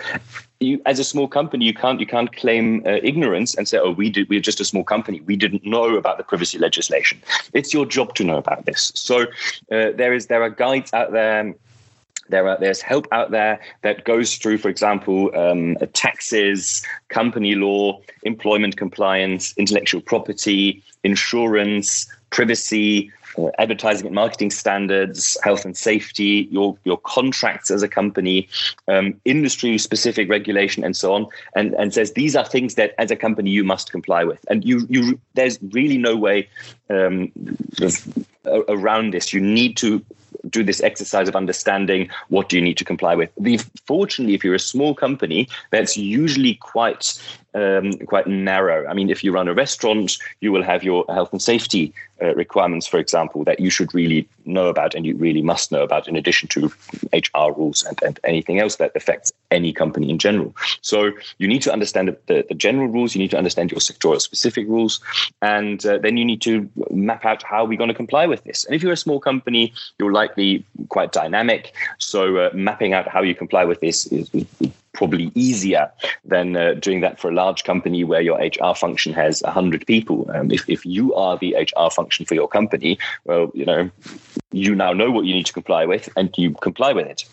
you 0.61 0.81
as 0.87 0.99
a 0.99 1.05
small 1.05 1.29
company 1.29 1.65
you 1.65 1.75
can't 1.75 2.01
you 2.01 2.07
can't 2.07 2.35
claim 2.35 2.83
uh, 2.85 2.99
ignorance 3.03 3.55
and 3.55 3.69
say 3.69 3.79
oh 3.79 3.93
we 3.93 4.11
did 4.11 4.29
we're 4.29 4.41
just 4.41 4.61
a 4.61 4.65
small 4.65 4.85
company. 4.85 5.21
We 5.21 5.37
didn't 5.37 5.65
know 5.65 5.97
about 5.97 6.19
the 6.19 6.25
privacy 6.25 6.59
legislation. 6.59 7.23
It's 7.53 7.73
your 7.73 7.87
job 7.87 8.15
to 8.17 8.25
know 8.25 8.39
about 8.39 8.67
this. 8.67 8.93
So 8.95 9.23
uh, 9.23 9.93
there 10.01 10.13
is 10.13 10.27
there 10.27 10.43
are 10.43 10.51
guides 10.51 10.93
out 10.93 11.13
there 11.13 11.55
there 12.29 12.47
are, 12.47 12.59
there's 12.59 12.81
help 12.81 13.07
out 13.13 13.31
there 13.31 13.61
that 13.83 14.05
goes 14.05 14.37
through, 14.37 14.59
for 14.59 14.69
example, 14.69 15.31
um, 15.35 15.77
taxes, 15.95 16.85
company 17.09 17.55
law, 17.55 18.01
employment 18.23 18.77
compliance, 18.77 19.55
intellectual 19.57 20.01
property, 20.01 20.83
insurance, 21.05 22.07
privacy, 22.31 23.11
uh, 23.39 23.51
advertising 23.59 24.07
and 24.07 24.15
marketing 24.15 24.51
standards, 24.51 25.37
health 25.43 25.65
and 25.65 25.77
safety, 25.77 26.49
your 26.51 26.77
your 26.85 26.99
contracts 26.99 27.71
as 27.71 27.83
a 27.83 27.89
company, 27.89 28.49
um, 28.89 29.19
industry 29.25 29.79
specific 29.79 30.29
regulation, 30.29 30.85
and 30.85 30.97
so 30.97 31.13
on, 31.13 31.27
and 31.55 31.75
and 31.75 31.95
says 31.95 32.13
these 32.13 32.35
are 32.35 32.45
things 32.45 32.75
that 32.75 32.95
as 32.99 33.11
a 33.11 33.17
company 33.17 33.51
you 33.51 33.65
must 33.65 33.93
comply 33.93 34.25
with, 34.25 34.45
and 34.51 34.65
you 34.65 34.87
you 34.89 35.21
there's 35.35 35.59
really 35.73 35.99
no 35.99 36.17
way 36.17 36.49
um, 36.91 37.33
around 38.69 39.13
this. 39.13 39.33
You 39.33 39.41
need 39.41 39.77
to 39.79 40.05
do 40.49 40.63
this 40.63 40.81
exercise 40.83 41.29
of 41.29 41.37
understanding 41.37 42.09
what 42.29 42.49
do 42.49 42.57
you 42.57 42.63
need 42.63 42.77
to 42.79 42.85
comply 42.85 43.15
with. 43.15 43.31
fortunately, 43.87 44.35
if 44.35 44.45
you're 44.45 44.55
a 44.55 44.59
small 44.59 44.95
company, 44.95 45.49
that's 45.71 45.97
usually 45.97 46.55
quite 46.55 47.19
um, 47.55 47.93
quite 48.07 48.27
narrow. 48.27 48.87
I 48.87 48.95
mean, 48.95 49.11
if 49.11 49.25
you 49.25 49.33
run 49.33 49.49
a 49.49 49.55
restaurant, 49.55 50.19
you 50.41 50.53
will 50.53 50.63
have 50.63 50.85
your 50.85 51.05
health 51.09 51.33
and 51.33 51.43
safety 51.43 51.93
uh, 52.23 52.35
requirements, 52.35 52.87
for 52.87 52.99
example, 52.99 53.45
that 53.45 53.61
you 53.61 53.71
should 53.71 53.95
really 53.95 54.29
know 54.45 54.67
about 54.69 54.95
and 54.95 55.07
you 55.07 55.15
really 55.17 55.43
must 55.43 55.73
know 55.73 55.83
about, 55.83 56.09
in 56.09 56.17
addition 56.17 56.49
to 56.49 56.73
HR 57.13 57.53
rules 57.57 57.85
and, 57.85 58.03
and 58.03 58.21
anything 58.25 58.59
else 58.59 58.77
that 58.77 58.93
affects 58.95 59.33
any 59.51 59.73
company 59.73 60.11
in 60.11 60.19
general. 60.19 60.55
So 60.83 61.13
you 61.39 61.49
need 61.49 61.63
to 61.63 61.73
understand 61.73 62.17
the, 62.27 62.45
the 62.49 62.55
general 62.55 62.89
rules, 62.89 63.15
you 63.15 63.21
need 63.21 63.31
to 63.31 63.39
understand 63.39 63.71
your 63.71 63.81
sectoral 63.81 64.21
specific 64.21 64.67
rules, 64.69 65.01
and 65.43 65.85
uh, 65.87 65.99
then 65.99 66.17
you 66.17 66.25
need 66.25 66.43
to 66.43 66.69
map 66.91 67.25
out 67.25 67.43
how 67.43 67.65
we're 67.65 67.79
going 67.79 67.89
to 67.89 67.95
comply 67.95 68.27
with 68.27 68.45
this. 68.45 68.65
And 68.65 68.75
if 68.75 68.83
you're 68.83 68.93
a 68.93 68.97
small 68.97 69.21
company, 69.21 69.73
you're 69.99 70.13
likely 70.13 70.28
quite 70.89 71.13
dynamic. 71.13 71.73
So 71.99 72.37
uh, 72.37 72.51
mapping 72.55 72.93
out 72.93 73.09
how 73.09 73.23
you 73.23 73.35
comply 73.35 73.65
with 73.65 73.81
this 73.81 74.07
is, 74.07 74.31
is 74.35 74.47
probably 74.93 75.31
easier 75.35 75.91
than 76.25 76.57
uh, 76.57 76.75
doing 76.75 77.01
that 77.01 77.21
for 77.21 77.31
a 77.31 77.35
large 77.35 77.63
company 77.65 78.03
where 78.03 78.21
your 78.21 78.39
HR 78.39 78.75
function 78.75 79.13
has 79.13 79.43
100 79.43 79.87
people. 79.87 80.29
Um, 80.35 80.51
if, 80.51 80.69
if 80.69 80.85
you 80.85 81.15
are 81.15 81.39
the 81.39 81.55
HR 81.55 81.91
function 81.91 82.27
for 82.27 82.35
your 82.35 82.49
company, 82.49 82.99
well, 83.25 83.51
you 83.55 83.65
know, 83.65 83.91
you 84.51 84.75
now 84.75 84.93
know 84.93 85.11
what 85.11 85.25
you 85.25 85.35
need 85.35 85.47
to 85.47 85.53
comply 85.53 85.85
with 85.87 86.09
and 86.17 86.37
you 86.37 86.53
comply 86.55 86.93
with 86.93 87.07
it. 87.07 87.25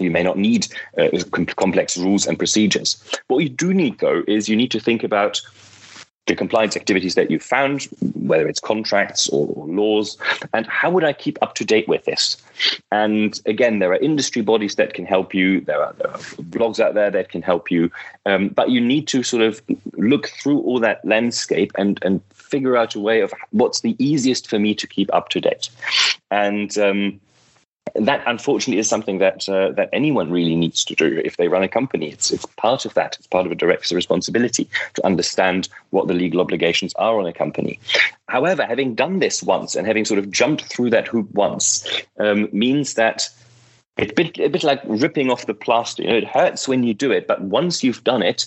You 0.00 0.10
may 0.10 0.22
not 0.22 0.38
need 0.38 0.68
uh, 0.98 1.08
complex 1.56 1.96
rules 1.96 2.26
and 2.26 2.38
procedures. 2.38 3.02
What 3.28 3.42
you 3.42 3.48
do 3.48 3.72
need, 3.72 3.98
though, 3.98 4.22
is 4.26 4.48
you 4.48 4.56
need 4.56 4.70
to 4.70 4.80
think 4.80 5.02
about 5.02 5.40
the 6.26 6.34
compliance 6.34 6.76
activities 6.76 7.14
that 7.14 7.30
you 7.30 7.38
found, 7.38 7.84
whether 8.14 8.48
it's 8.48 8.60
contracts 8.60 9.28
or, 9.28 9.48
or, 9.54 9.66
laws, 9.66 10.16
and 10.52 10.66
how 10.66 10.90
would 10.90 11.04
I 11.04 11.12
keep 11.12 11.38
up 11.42 11.54
to 11.56 11.64
date 11.64 11.86
with 11.86 12.04
this? 12.04 12.36
And 12.90 13.40
again, 13.46 13.78
there 13.78 13.92
are 13.92 13.96
industry 13.96 14.42
bodies 14.42 14.74
that 14.76 14.94
can 14.94 15.06
help 15.06 15.34
you. 15.34 15.60
There 15.60 15.82
are, 15.82 15.92
there 15.94 16.10
are 16.10 16.18
blogs 16.18 16.80
out 16.80 16.94
there 16.94 17.10
that 17.10 17.28
can 17.28 17.42
help 17.42 17.70
you, 17.70 17.90
um, 18.24 18.48
but 18.48 18.70
you 18.70 18.80
need 18.80 19.06
to 19.08 19.22
sort 19.22 19.42
of 19.42 19.62
look 19.92 20.28
through 20.28 20.60
all 20.60 20.80
that 20.80 21.04
landscape 21.04 21.72
and 21.76 21.98
and 22.02 22.20
figure 22.34 22.76
out 22.76 22.94
a 22.94 23.00
way 23.00 23.20
of 23.20 23.34
what's 23.50 23.80
the 23.80 23.96
easiest 23.98 24.48
for 24.48 24.58
me 24.58 24.74
to 24.74 24.86
keep 24.86 25.12
up 25.12 25.28
to 25.30 25.40
date. 25.40 25.68
And 26.30 26.76
um, 26.78 27.20
that 28.00 28.22
unfortunately 28.26 28.78
is 28.78 28.88
something 28.88 29.18
that 29.18 29.48
uh, 29.48 29.72
that 29.72 29.88
anyone 29.92 30.30
really 30.30 30.56
needs 30.56 30.84
to 30.84 30.94
do 30.94 31.20
if 31.24 31.36
they 31.36 31.48
run 31.48 31.62
a 31.62 31.68
company. 31.68 32.10
It's 32.10 32.30
it's 32.30 32.46
part 32.56 32.84
of 32.84 32.94
that. 32.94 33.16
It's 33.18 33.26
part 33.26 33.46
of 33.46 33.52
a 33.52 33.54
director's 33.54 33.92
responsibility 33.92 34.68
to 34.94 35.06
understand 35.06 35.68
what 35.90 36.08
the 36.08 36.14
legal 36.14 36.40
obligations 36.40 36.94
are 36.94 37.18
on 37.18 37.26
a 37.26 37.32
company. 37.32 37.78
However, 38.28 38.64
having 38.64 38.94
done 38.94 39.18
this 39.18 39.42
once 39.42 39.74
and 39.74 39.86
having 39.86 40.04
sort 40.04 40.18
of 40.18 40.30
jumped 40.30 40.64
through 40.64 40.90
that 40.90 41.08
hoop 41.08 41.30
once 41.32 41.86
um, 42.18 42.48
means 42.52 42.94
that 42.94 43.28
it's 43.96 44.12
a 44.12 44.14
bit, 44.14 44.38
a 44.38 44.48
bit 44.48 44.62
like 44.62 44.82
ripping 44.84 45.30
off 45.30 45.46
the 45.46 45.54
plaster. 45.54 46.02
You 46.02 46.08
know, 46.08 46.16
it 46.16 46.26
hurts 46.26 46.68
when 46.68 46.82
you 46.82 46.92
do 46.92 47.10
it, 47.10 47.26
but 47.26 47.40
once 47.40 47.82
you've 47.82 48.04
done 48.04 48.22
it, 48.22 48.46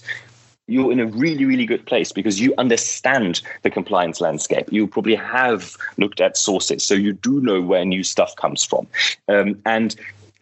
you're 0.69 0.91
in 0.91 0.99
a 0.99 1.05
really, 1.05 1.45
really 1.45 1.65
good 1.65 1.85
place 1.85 2.11
because 2.11 2.39
you 2.39 2.53
understand 2.57 3.41
the 3.63 3.69
compliance 3.69 4.21
landscape. 4.21 4.71
You 4.71 4.87
probably 4.87 5.15
have 5.15 5.75
looked 5.97 6.21
at 6.21 6.37
sources, 6.37 6.83
so 6.83 6.93
you 6.93 7.13
do 7.13 7.41
know 7.41 7.61
where 7.61 7.85
new 7.85 8.03
stuff 8.03 8.35
comes 8.35 8.63
from. 8.63 8.87
Um, 9.27 9.61
and 9.65 9.95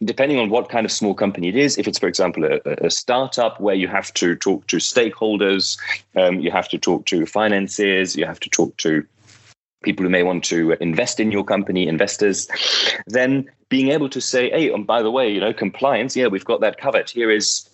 depending 0.03 0.37
on 0.37 0.49
what 0.49 0.69
kind 0.69 0.85
of 0.85 0.91
small 0.91 1.13
company 1.13 1.49
it 1.49 1.55
is, 1.55 1.77
if 1.77 1.87
it's, 1.87 1.99
for 1.99 2.07
example, 2.07 2.45
a, 2.45 2.59
a 2.85 2.89
startup 2.89 3.59
where 3.59 3.75
you 3.75 3.87
have 3.87 4.13
to 4.15 4.35
talk 4.35 4.67
to 4.67 4.77
stakeholders, 4.77 5.79
um, 6.15 6.39
you 6.39 6.51
have 6.51 6.69
to 6.69 6.77
talk 6.77 7.05
to 7.07 7.25
finances, 7.25 8.15
you 8.15 8.25
have 8.25 8.39
to 8.39 8.49
talk 8.49 8.75
to 8.77 9.05
people 9.83 10.03
who 10.03 10.09
may 10.09 10.23
want 10.23 10.43
to 10.43 10.71
invest 10.73 11.19
in 11.19 11.31
your 11.31 11.43
company, 11.43 11.87
investors, 11.87 12.47
then 13.07 13.49
being 13.69 13.89
able 13.89 14.09
to 14.09 14.19
say, 14.19 14.49
hey, 14.49 14.71
and 14.71 14.85
by 14.85 15.01
the 15.01 15.11
way, 15.11 15.29
you 15.29 15.39
know, 15.39 15.53
compliance, 15.53 16.15
yeah, 16.15 16.27
we've 16.27 16.45
got 16.45 16.61
that 16.61 16.77
covered. 16.77 17.09
Here 17.09 17.31
is 17.31 17.69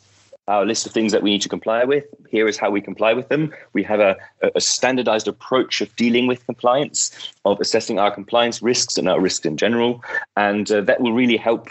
our 0.48 0.66
list 0.66 0.86
of 0.86 0.92
things 0.92 1.12
that 1.12 1.24
we 1.24 1.32
need 1.32 1.42
to 1.42 1.50
comply 1.50 1.84
with. 1.84 2.06
Here 2.30 2.48
is 2.48 2.58
how 2.58 2.70
we 2.70 2.82
comply 2.82 3.14
with 3.14 3.30
them. 3.30 3.54
We 3.74 3.84
have 3.84 4.00
a, 4.00 4.18
a 4.56 4.62
standardized 4.62 5.28
approach 5.28 5.82
of 5.82 5.96
dealing 5.96 6.28
with 6.28 6.46
compliance, 6.46 7.32
of 7.46 7.60
assessing 7.62 8.00
our 8.00 8.12
compliance 8.12 8.62
risks 8.62 8.98
and 8.98 9.08
our 9.08 9.22
risks 9.22 9.46
in 9.46 9.58
general. 9.58 10.04
And 10.36 10.70
uh, 10.72 10.82
that 10.82 11.00
will 11.00 11.14
really 11.14 11.38
help 11.38 11.70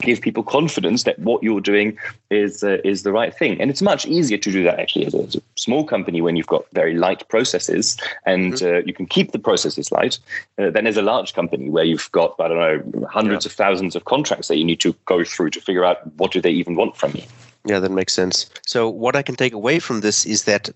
give 0.00 0.20
people 0.20 0.42
confidence 0.42 1.04
that 1.04 1.18
what 1.18 1.42
you're 1.42 1.60
doing 1.60 1.96
is 2.30 2.62
uh, 2.62 2.78
is 2.84 3.02
the 3.02 3.12
right 3.12 3.34
thing. 3.34 3.60
And 3.60 3.70
it's 3.70 3.82
much 3.82 4.06
easier 4.06 4.38
to 4.38 4.52
do 4.52 4.62
that 4.62 4.78
actually 4.78 5.06
as 5.06 5.14
a, 5.14 5.22
as 5.22 5.36
a 5.36 5.42
small 5.56 5.84
company 5.84 6.20
when 6.20 6.36
you've 6.36 6.46
got 6.46 6.66
very 6.72 6.94
light 6.94 7.26
processes 7.28 7.96
and 8.26 8.54
mm-hmm. 8.54 8.76
uh, 8.76 8.78
you 8.86 8.92
can 8.92 9.06
keep 9.06 9.32
the 9.32 9.38
processes 9.38 9.90
light 9.90 10.18
uh, 10.58 10.70
than 10.70 10.86
as 10.86 10.96
a 10.96 11.02
large 11.02 11.34
company 11.34 11.70
where 11.70 11.84
you've 11.84 12.10
got 12.12 12.34
I 12.38 12.48
don't 12.48 12.58
know 12.58 13.06
hundreds 13.06 13.44
yeah. 13.44 13.50
of 13.50 13.54
thousands 13.54 13.96
of 13.96 14.04
contracts 14.04 14.48
that 14.48 14.58
you 14.58 14.64
need 14.64 14.80
to 14.80 14.94
go 15.06 15.24
through 15.24 15.50
to 15.50 15.60
figure 15.60 15.84
out 15.84 16.06
what 16.18 16.30
do 16.30 16.40
they 16.40 16.50
even 16.50 16.76
want 16.76 16.96
from 16.96 17.12
you. 17.14 17.22
Yeah, 17.66 17.80
that 17.80 17.90
makes 17.90 18.12
sense. 18.12 18.50
So, 18.66 18.90
what 18.90 19.16
I 19.16 19.22
can 19.22 19.36
take 19.36 19.54
away 19.54 19.78
from 19.78 20.00
this 20.00 20.26
is 20.26 20.44
that 20.44 20.68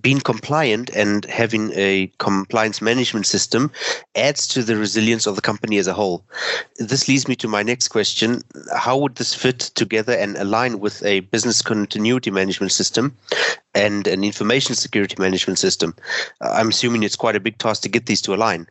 being 0.00 0.20
compliant 0.20 0.90
and 0.94 1.24
having 1.24 1.72
a 1.74 2.10
compliance 2.18 2.80
management 2.80 3.26
system 3.26 3.72
adds 4.14 4.46
to 4.48 4.62
the 4.62 4.76
resilience 4.76 5.26
of 5.26 5.34
the 5.34 5.42
company 5.42 5.78
as 5.78 5.88
a 5.88 5.92
whole. 5.92 6.24
This 6.76 7.08
leads 7.08 7.26
me 7.26 7.34
to 7.36 7.48
my 7.48 7.64
next 7.64 7.88
question 7.88 8.42
How 8.72 8.96
would 8.96 9.16
this 9.16 9.34
fit 9.34 9.58
together 9.58 10.12
and 10.12 10.36
align 10.36 10.78
with 10.78 11.02
a 11.04 11.20
business 11.20 11.62
continuity 11.62 12.30
management 12.30 12.70
system 12.70 13.16
and 13.74 14.06
an 14.06 14.22
information 14.22 14.76
security 14.76 15.16
management 15.18 15.58
system? 15.58 15.96
I'm 16.40 16.68
assuming 16.68 17.02
it's 17.02 17.16
quite 17.16 17.34
a 17.34 17.40
big 17.40 17.58
task 17.58 17.82
to 17.82 17.88
get 17.88 18.06
these 18.06 18.22
to 18.22 18.34
align. 18.34 18.68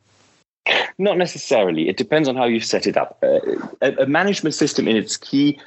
Not 0.97 1.17
necessarily. 1.17 1.89
It 1.89 1.97
depends 1.97 2.28
on 2.28 2.36
how 2.36 2.45
you 2.45 2.60
set 2.60 2.88
it 2.88 2.97
up. 2.97 3.17
Uh, 3.21 3.39
a, 3.82 4.04
a, 4.04 4.06
management 4.08 4.56
system, 4.56 4.88
in 4.88 4.95
its 4.95 5.17
key 5.17 5.60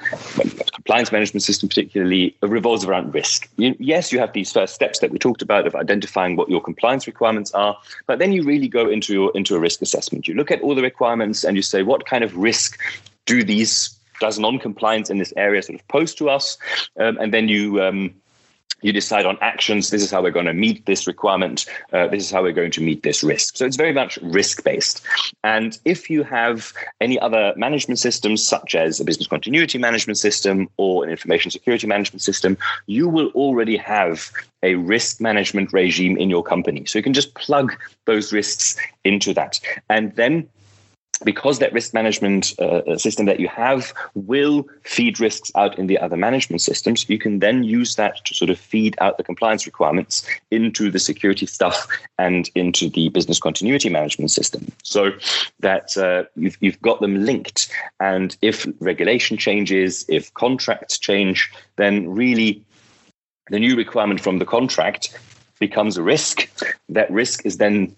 compliance 0.73 1.11
management 1.11 1.43
system, 1.43 1.69
particularly, 1.69 2.35
revolves 2.41 2.83
around 2.83 3.13
risk. 3.13 3.47
You, 3.57 3.75
yes, 3.79 4.11
you 4.11 4.19
have 4.19 4.33
these 4.33 4.51
first 4.51 4.73
steps 4.73 4.99
that 4.99 5.11
we 5.11 5.19
talked 5.19 5.41
about 5.41 5.67
of 5.67 5.75
identifying 5.75 6.35
what 6.35 6.49
your 6.49 6.61
compliance 6.61 7.07
requirements 7.07 7.51
are, 7.53 7.77
but 8.07 8.19
then 8.19 8.33
you 8.33 8.43
really 8.43 8.67
go 8.67 8.89
into 8.89 9.13
your 9.13 9.31
into 9.35 9.55
a 9.55 9.59
risk 9.59 9.81
assessment. 9.81 10.27
You 10.27 10.33
look 10.33 10.51
at 10.51 10.61
all 10.61 10.75
the 10.75 10.81
requirements 10.81 11.43
and 11.43 11.55
you 11.55 11.61
say, 11.61 11.83
what 11.83 12.05
kind 12.05 12.23
of 12.23 12.35
risk 12.35 12.79
do 13.25 13.43
these 13.43 13.95
does 14.19 14.37
non-compliance 14.37 15.09
in 15.09 15.17
this 15.17 15.31
area 15.37 15.61
sort 15.61 15.79
of 15.79 15.87
pose 15.87 16.13
to 16.15 16.29
us, 16.29 16.57
um, 16.99 17.17
and 17.19 17.33
then 17.33 17.47
you 17.47 17.81
um, 17.81 18.13
you 18.81 18.93
decide 18.93 19.25
on 19.25 19.37
actions. 19.41 19.89
This 19.89 20.01
is 20.01 20.11
how 20.11 20.21
we're 20.21 20.31
going 20.31 20.45
to 20.45 20.53
meet 20.53 20.85
this 20.85 21.07
requirement. 21.07 21.65
Uh, 21.91 22.07
this 22.07 22.23
is 22.23 22.31
how 22.31 22.41
we're 22.41 22.53
going 22.53 22.71
to 22.71 22.81
meet 22.81 23.03
this 23.03 23.23
risk. 23.23 23.57
So 23.57 23.65
it's 23.65 23.75
very 23.75 23.93
much 23.93 24.17
risk 24.21 24.63
based. 24.63 25.01
And 25.43 25.77
if 25.85 26.09
you 26.09 26.23
have 26.23 26.73
any 27.01 27.19
other 27.19 27.53
management 27.57 27.99
systems, 27.99 28.45
such 28.45 28.75
as 28.75 28.99
a 28.99 29.05
business 29.05 29.27
continuity 29.27 29.77
management 29.77 30.17
system 30.17 30.69
or 30.77 31.03
an 31.03 31.09
information 31.09 31.51
security 31.51 31.87
management 31.87 32.21
system, 32.21 32.57
you 32.87 33.07
will 33.07 33.29
already 33.29 33.77
have 33.77 34.31
a 34.63 34.75
risk 34.75 35.21
management 35.21 35.71
regime 35.73 36.17
in 36.17 36.29
your 36.29 36.43
company. 36.43 36.85
So 36.85 36.99
you 36.99 37.03
can 37.03 37.13
just 37.13 37.33
plug 37.35 37.75
those 38.05 38.33
risks 38.33 38.77
into 39.03 39.33
that. 39.33 39.59
And 39.89 40.15
then 40.15 40.49
because 41.23 41.59
that 41.59 41.73
risk 41.73 41.93
management 41.93 42.57
uh, 42.59 42.97
system 42.97 43.25
that 43.25 43.39
you 43.39 43.47
have 43.47 43.93
will 44.15 44.67
feed 44.83 45.19
risks 45.19 45.51
out 45.55 45.77
in 45.77 45.87
the 45.87 45.97
other 45.97 46.17
management 46.17 46.61
systems, 46.61 47.09
you 47.09 47.19
can 47.19 47.39
then 47.39 47.63
use 47.63 47.95
that 47.95 48.23
to 48.25 48.33
sort 48.33 48.49
of 48.49 48.57
feed 48.57 48.95
out 48.99 49.17
the 49.17 49.23
compliance 49.23 49.65
requirements 49.65 50.25
into 50.51 50.89
the 50.89 50.99
security 50.99 51.45
stuff 51.45 51.87
and 52.17 52.49
into 52.55 52.89
the 52.89 53.09
business 53.09 53.39
continuity 53.39 53.89
management 53.89 54.31
system. 54.31 54.71
So 54.83 55.11
that 55.59 55.97
uh, 55.97 56.23
you've, 56.35 56.57
you've 56.61 56.81
got 56.81 57.01
them 57.01 57.25
linked. 57.25 57.69
And 57.99 58.35
if 58.41 58.67
regulation 58.79 59.37
changes, 59.37 60.05
if 60.07 60.33
contracts 60.33 60.97
change, 60.97 61.51
then 61.75 62.09
really 62.09 62.63
the 63.49 63.59
new 63.59 63.75
requirement 63.75 64.21
from 64.21 64.39
the 64.39 64.45
contract 64.45 65.17
becomes 65.59 65.97
a 65.97 66.03
risk. 66.03 66.49
That 66.87 67.11
risk 67.11 67.45
is 67.45 67.57
then 67.57 67.95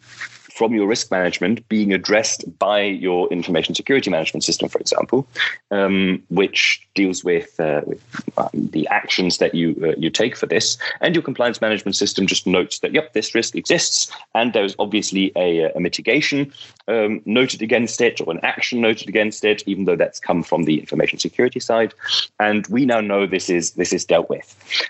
from 0.53 0.73
your 0.73 0.87
risk 0.87 1.11
management 1.11 1.67
being 1.69 1.93
addressed 1.93 2.43
by 2.59 2.81
your 2.81 3.27
information 3.29 3.73
security 3.75 4.09
management 4.09 4.43
system, 4.43 4.69
for 4.69 4.79
example, 4.79 5.27
um, 5.71 6.21
which 6.29 6.87
deals 6.93 7.23
with, 7.23 7.59
uh, 7.59 7.81
with 7.85 8.01
um, 8.37 8.49
the 8.53 8.87
actions 8.87 9.37
that 9.37 9.55
you 9.55 9.75
uh, 9.83 9.95
you 9.97 10.09
take 10.09 10.35
for 10.35 10.45
this, 10.45 10.77
and 10.99 11.15
your 11.15 11.21
compliance 11.21 11.61
management 11.61 11.95
system 11.95 12.27
just 12.27 12.45
notes 12.45 12.79
that 12.79 12.93
yep, 12.93 13.13
this 13.13 13.33
risk 13.33 13.55
exists, 13.55 14.11
and 14.35 14.53
there's 14.53 14.75
obviously 14.79 15.31
a, 15.35 15.71
a 15.71 15.79
mitigation 15.79 16.51
um, 16.91 17.21
noted 17.25 17.61
against 17.61 18.01
it 18.01 18.19
or 18.21 18.31
an 18.33 18.39
action 18.43 18.81
noted 18.81 19.07
against 19.07 19.45
it, 19.45 19.63
even 19.65 19.85
though 19.85 19.95
that's 19.95 20.19
come 20.19 20.43
from 20.43 20.63
the 20.63 20.79
information 20.79 21.19
security 21.19 21.59
side, 21.59 21.93
and 22.39 22.67
we 22.67 22.85
now 22.85 23.01
know 23.01 23.25
this 23.25 23.49
is 23.49 23.71
this 23.71 23.93
is 23.93 24.05
dealt 24.05 24.29
with, 24.29 24.47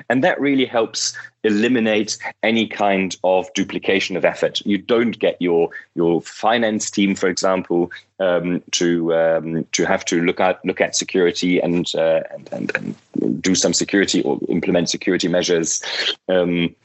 and 0.10 0.24
that 0.24 0.42
really 0.42 0.66
helps 0.66 1.16
eliminate 1.44 2.18
any 2.44 2.68
kind 2.68 3.18
of 3.24 3.52
duplication 3.54 4.16
of 4.18 4.26
effort. 4.26 4.62
You 4.66 4.78
don't 4.78 5.18
get 5.20 5.42
your 5.42 5.70
your 5.96 6.22
finance 6.22 6.90
team, 6.92 7.16
for 7.16 7.30
example, 7.30 7.92
um, 8.20 8.62
to 8.72 9.14
um, 9.16 9.68
to 9.72 9.86
have 9.86 10.04
to 10.06 10.22
look 10.22 10.40
at 10.40 10.64
look 10.66 10.82
at 10.82 10.96
security 10.96 11.60
and, 11.60 11.94
uh, 11.96 12.22
and, 12.32 12.50
and 12.52 12.96
and 13.22 13.42
do 13.42 13.56
some 13.56 13.74
security 13.74 14.22
or 14.24 14.40
implement 14.50 14.90
security 14.90 15.28
measures. 15.28 15.82
Um, 16.28 16.76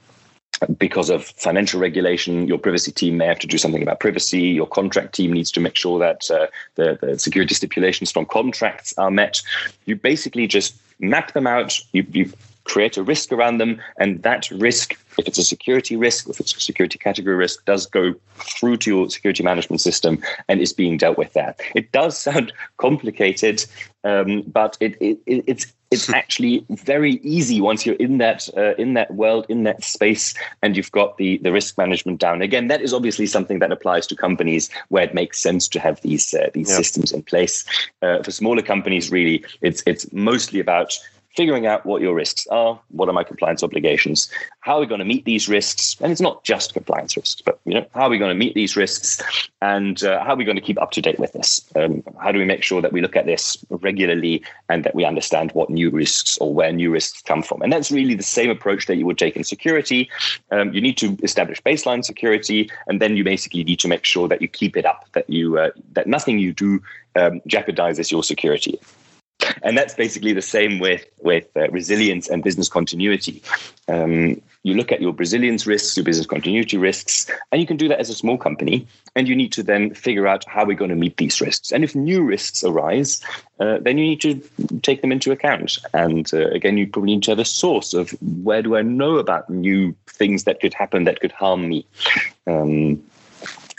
because 0.78 1.10
of 1.10 1.24
financial 1.24 1.80
regulation, 1.80 2.46
your 2.46 2.58
privacy 2.58 2.92
team 2.92 3.16
may 3.16 3.26
have 3.26 3.38
to 3.40 3.46
do 3.46 3.58
something 3.58 3.82
about 3.82 4.00
privacy. 4.00 4.40
Your 4.40 4.66
contract 4.66 5.14
team 5.14 5.32
needs 5.32 5.52
to 5.52 5.60
make 5.60 5.76
sure 5.76 5.98
that 5.98 6.30
uh, 6.30 6.46
the, 6.76 6.98
the 7.00 7.18
security 7.18 7.54
stipulations 7.54 8.10
from 8.10 8.26
contracts 8.26 8.94
are 8.96 9.10
met. 9.10 9.42
You 9.84 9.96
basically 9.96 10.46
just 10.46 10.74
map 10.98 11.32
them 11.32 11.46
out. 11.46 11.78
You, 11.92 12.06
you 12.10 12.32
create 12.64 12.96
a 12.96 13.02
risk 13.02 13.32
around 13.32 13.58
them, 13.58 13.80
and 13.98 14.22
that 14.22 14.50
risk, 14.50 14.98
if 15.18 15.26
it's 15.26 15.38
a 15.38 15.44
security 15.44 15.96
risk, 15.96 16.28
if 16.28 16.40
it's 16.40 16.54
a 16.54 16.60
security 16.60 16.98
category 16.98 17.36
risk, 17.36 17.64
does 17.64 17.86
go 17.86 18.14
through 18.36 18.78
to 18.78 18.90
your 18.90 19.10
security 19.10 19.42
management 19.42 19.80
system 19.80 20.22
and 20.48 20.60
is 20.60 20.72
being 20.72 20.96
dealt 20.96 21.18
with 21.18 21.32
there. 21.32 21.54
It 21.74 21.92
does 21.92 22.18
sound 22.18 22.52
complicated, 22.76 23.64
um, 24.04 24.42
but 24.42 24.76
it, 24.80 24.96
it, 25.00 25.18
it's 25.26 25.72
it's 25.90 26.10
actually 26.12 26.64
very 26.70 27.14
easy 27.22 27.60
once 27.60 27.86
you're 27.86 27.96
in 27.96 28.18
that 28.18 28.48
uh, 28.56 28.74
in 28.74 28.94
that 28.94 29.14
world 29.14 29.46
in 29.48 29.62
that 29.64 29.84
space 29.84 30.34
and 30.62 30.76
you've 30.76 30.92
got 30.92 31.16
the 31.16 31.38
the 31.38 31.52
risk 31.52 31.78
management 31.78 32.20
down 32.20 32.42
again 32.42 32.68
that 32.68 32.82
is 32.82 32.92
obviously 32.92 33.26
something 33.26 33.58
that 33.60 33.72
applies 33.72 34.06
to 34.06 34.16
companies 34.16 34.68
where 34.88 35.04
it 35.04 35.14
makes 35.14 35.40
sense 35.40 35.68
to 35.68 35.78
have 35.78 36.00
these 36.02 36.34
uh, 36.34 36.50
these 36.54 36.68
yep. 36.68 36.76
systems 36.76 37.12
in 37.12 37.22
place 37.22 37.64
uh, 38.02 38.22
for 38.22 38.30
smaller 38.30 38.62
companies 38.62 39.10
really 39.10 39.44
it's 39.60 39.82
it's 39.86 40.12
mostly 40.12 40.60
about 40.60 40.98
figuring 41.36 41.66
out 41.66 41.84
what 41.84 42.00
your 42.00 42.14
risks 42.14 42.46
are, 42.48 42.80
what 42.88 43.08
are 43.08 43.12
my 43.12 43.22
compliance 43.22 43.62
obligations, 43.62 44.30
how 44.60 44.76
are 44.76 44.80
we 44.80 44.86
going 44.86 44.98
to 44.98 45.04
meet 45.04 45.24
these 45.26 45.48
risks, 45.48 45.96
and 46.00 46.10
it's 46.10 46.20
not 46.20 46.42
just 46.44 46.72
compliance 46.72 47.16
risks, 47.16 47.42
but 47.42 47.60
you 47.64 47.74
know 47.74 47.86
how 47.94 48.04
are 48.04 48.10
we 48.10 48.18
going 48.18 48.30
to 48.30 48.34
meet 48.34 48.54
these 48.54 48.76
risks, 48.76 49.22
and 49.60 50.02
uh, 50.02 50.24
how 50.24 50.32
are 50.32 50.36
we 50.36 50.44
going 50.44 50.56
to 50.56 50.62
keep 50.62 50.80
up 50.80 50.90
to 50.92 51.02
date 51.02 51.18
with 51.18 51.32
this? 51.32 51.70
Um, 51.76 52.02
how 52.18 52.32
do 52.32 52.38
we 52.38 52.44
make 52.44 52.62
sure 52.62 52.80
that 52.80 52.92
we 52.92 53.02
look 53.02 53.16
at 53.16 53.26
this 53.26 53.56
regularly 53.68 54.42
and 54.68 54.82
that 54.84 54.94
we 54.94 55.04
understand 55.04 55.52
what 55.52 55.68
new 55.68 55.90
risks 55.90 56.38
or 56.38 56.52
where 56.52 56.72
new 56.72 56.90
risks 56.90 57.22
come 57.22 57.42
from? 57.42 57.60
And 57.62 57.72
that's 57.72 57.90
really 57.90 58.14
the 58.14 58.22
same 58.22 58.50
approach 58.50 58.86
that 58.86 58.96
you 58.96 59.06
would 59.06 59.18
take 59.18 59.36
in 59.36 59.44
security. 59.44 60.08
Um, 60.50 60.72
you 60.72 60.80
need 60.80 60.96
to 60.98 61.18
establish 61.22 61.62
baseline 61.62 62.04
security, 62.04 62.70
and 62.86 63.00
then 63.00 63.16
you 63.16 63.24
basically 63.24 63.62
need 63.62 63.80
to 63.80 63.88
make 63.88 64.04
sure 64.04 64.26
that 64.28 64.40
you 64.40 64.48
keep 64.48 64.76
it 64.76 64.86
up, 64.86 65.04
that 65.12 65.28
you 65.28 65.58
uh, 65.58 65.70
that 65.92 66.06
nothing 66.06 66.38
you 66.38 66.54
do 66.54 66.82
um, 67.14 67.40
jeopardizes 67.46 68.10
your 68.10 68.22
security 68.22 68.78
and 69.62 69.76
that's 69.76 69.94
basically 69.94 70.32
the 70.32 70.42
same 70.42 70.78
with 70.78 71.04
with 71.20 71.48
uh, 71.56 71.68
resilience 71.70 72.28
and 72.28 72.42
business 72.42 72.68
continuity. 72.68 73.42
Um, 73.88 74.40
you 74.62 74.74
look 74.74 74.90
at 74.90 75.00
your 75.00 75.12
resilience 75.12 75.64
risks, 75.64 75.96
your 75.96 76.02
business 76.02 76.26
continuity 76.26 76.76
risks, 76.76 77.30
and 77.52 77.60
you 77.60 77.66
can 77.66 77.76
do 77.76 77.86
that 77.88 78.00
as 78.00 78.10
a 78.10 78.14
small 78.14 78.36
company. 78.36 78.86
And 79.14 79.28
you 79.28 79.36
need 79.36 79.52
to 79.52 79.62
then 79.62 79.94
figure 79.94 80.26
out 80.26 80.44
how 80.48 80.64
we're 80.64 80.76
going 80.76 80.90
to 80.90 80.96
meet 80.96 81.16
these 81.18 81.40
risks. 81.40 81.70
And 81.70 81.84
if 81.84 81.94
new 81.94 82.22
risks 82.22 82.64
arise, 82.64 83.22
uh, 83.60 83.78
then 83.78 83.96
you 83.96 84.04
need 84.04 84.20
to 84.22 84.80
take 84.82 85.02
them 85.02 85.12
into 85.12 85.30
account. 85.30 85.78
And 85.94 86.28
uh, 86.34 86.48
again, 86.48 86.76
you 86.76 86.88
probably 86.88 87.14
need 87.14 87.22
to 87.24 87.30
have 87.30 87.38
a 87.38 87.44
source 87.44 87.94
of 87.94 88.10
where 88.42 88.60
do 88.60 88.76
I 88.76 88.82
know 88.82 89.18
about 89.18 89.48
new 89.48 89.94
things 90.08 90.44
that 90.44 90.60
could 90.60 90.74
happen 90.74 91.04
that 91.04 91.20
could 91.20 91.32
harm 91.32 91.68
me. 91.68 91.86
Um, 92.48 93.02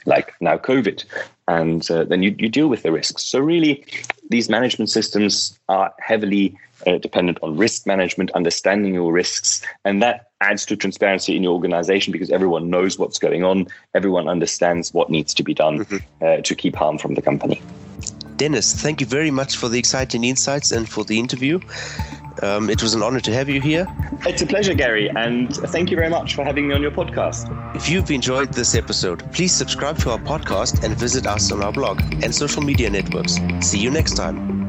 like 0.07 0.33
now 0.41 0.57
COVID, 0.57 1.05
and 1.47 1.89
uh, 1.91 2.05
then 2.05 2.23
you, 2.23 2.35
you 2.39 2.49
deal 2.49 2.67
with 2.67 2.81
the 2.81 2.91
risks. 2.91 3.23
So 3.23 3.39
really, 3.39 3.85
these 4.29 4.49
management 4.49 4.89
systems 4.89 5.59
are 5.69 5.93
heavily 5.99 6.57
uh, 6.87 6.97
dependent 6.97 7.37
on 7.43 7.57
risk 7.57 7.85
management, 7.85 8.31
understanding 8.31 8.93
your 8.93 9.11
risks, 9.11 9.61
and 9.85 10.01
that 10.01 10.31
adds 10.41 10.65
to 10.67 10.75
transparency 10.75 11.35
in 11.35 11.43
your 11.43 11.53
organization 11.53 12.11
because 12.11 12.29
everyone 12.29 12.69
knows 12.69 12.97
what's 12.97 13.19
going 13.19 13.43
on, 13.43 13.67
everyone 13.93 14.27
understands 14.27 14.93
what 14.93 15.09
needs 15.09 15.33
to 15.33 15.43
be 15.43 15.53
done 15.53 15.79
mm-hmm. 15.79 15.97
uh, 16.25 16.37
to 16.41 16.55
keep 16.55 16.75
harm 16.75 16.97
from 16.97 17.15
the 17.15 17.21
company. 17.21 17.61
Dennis, 18.37 18.73
thank 18.73 19.01
you 19.01 19.07
very 19.07 19.31
much 19.31 19.57
for 19.57 19.67
the 19.67 19.79
exciting 19.79 20.23
insights 20.23 20.71
and 20.71 20.87
for 20.87 21.03
the 21.03 21.17
interview. 21.17 21.59
Um, 22.43 22.69
it 22.69 22.81
was 22.81 22.93
an 22.93 23.01
honor 23.01 23.19
to 23.19 23.33
have 23.33 23.49
you 23.49 23.61
here. 23.61 23.87
It's 24.25 24.41
a 24.41 24.45
pleasure, 24.45 24.73
Gary, 24.73 25.09
and 25.09 25.55
thank 25.55 25.89
you 25.91 25.97
very 25.97 26.09
much 26.09 26.35
for 26.35 26.43
having 26.43 26.67
me 26.67 26.75
on 26.75 26.81
your 26.81 26.91
podcast. 26.91 27.47
If 27.75 27.89
you've 27.89 28.09
enjoyed 28.11 28.53
this 28.53 28.75
episode, 28.75 29.31
please 29.31 29.53
subscribe 29.53 29.97
to 29.99 30.11
our 30.11 30.19
podcast 30.19 30.83
and 30.83 30.95
visit 30.95 31.27
us 31.27 31.51
on 31.51 31.63
our 31.63 31.71
blog 31.71 32.01
and 32.23 32.33
social 32.33 32.61
media 32.61 32.89
networks. 32.89 33.37
See 33.61 33.79
you 33.79 33.91
next 33.91 34.15
time. 34.15 34.66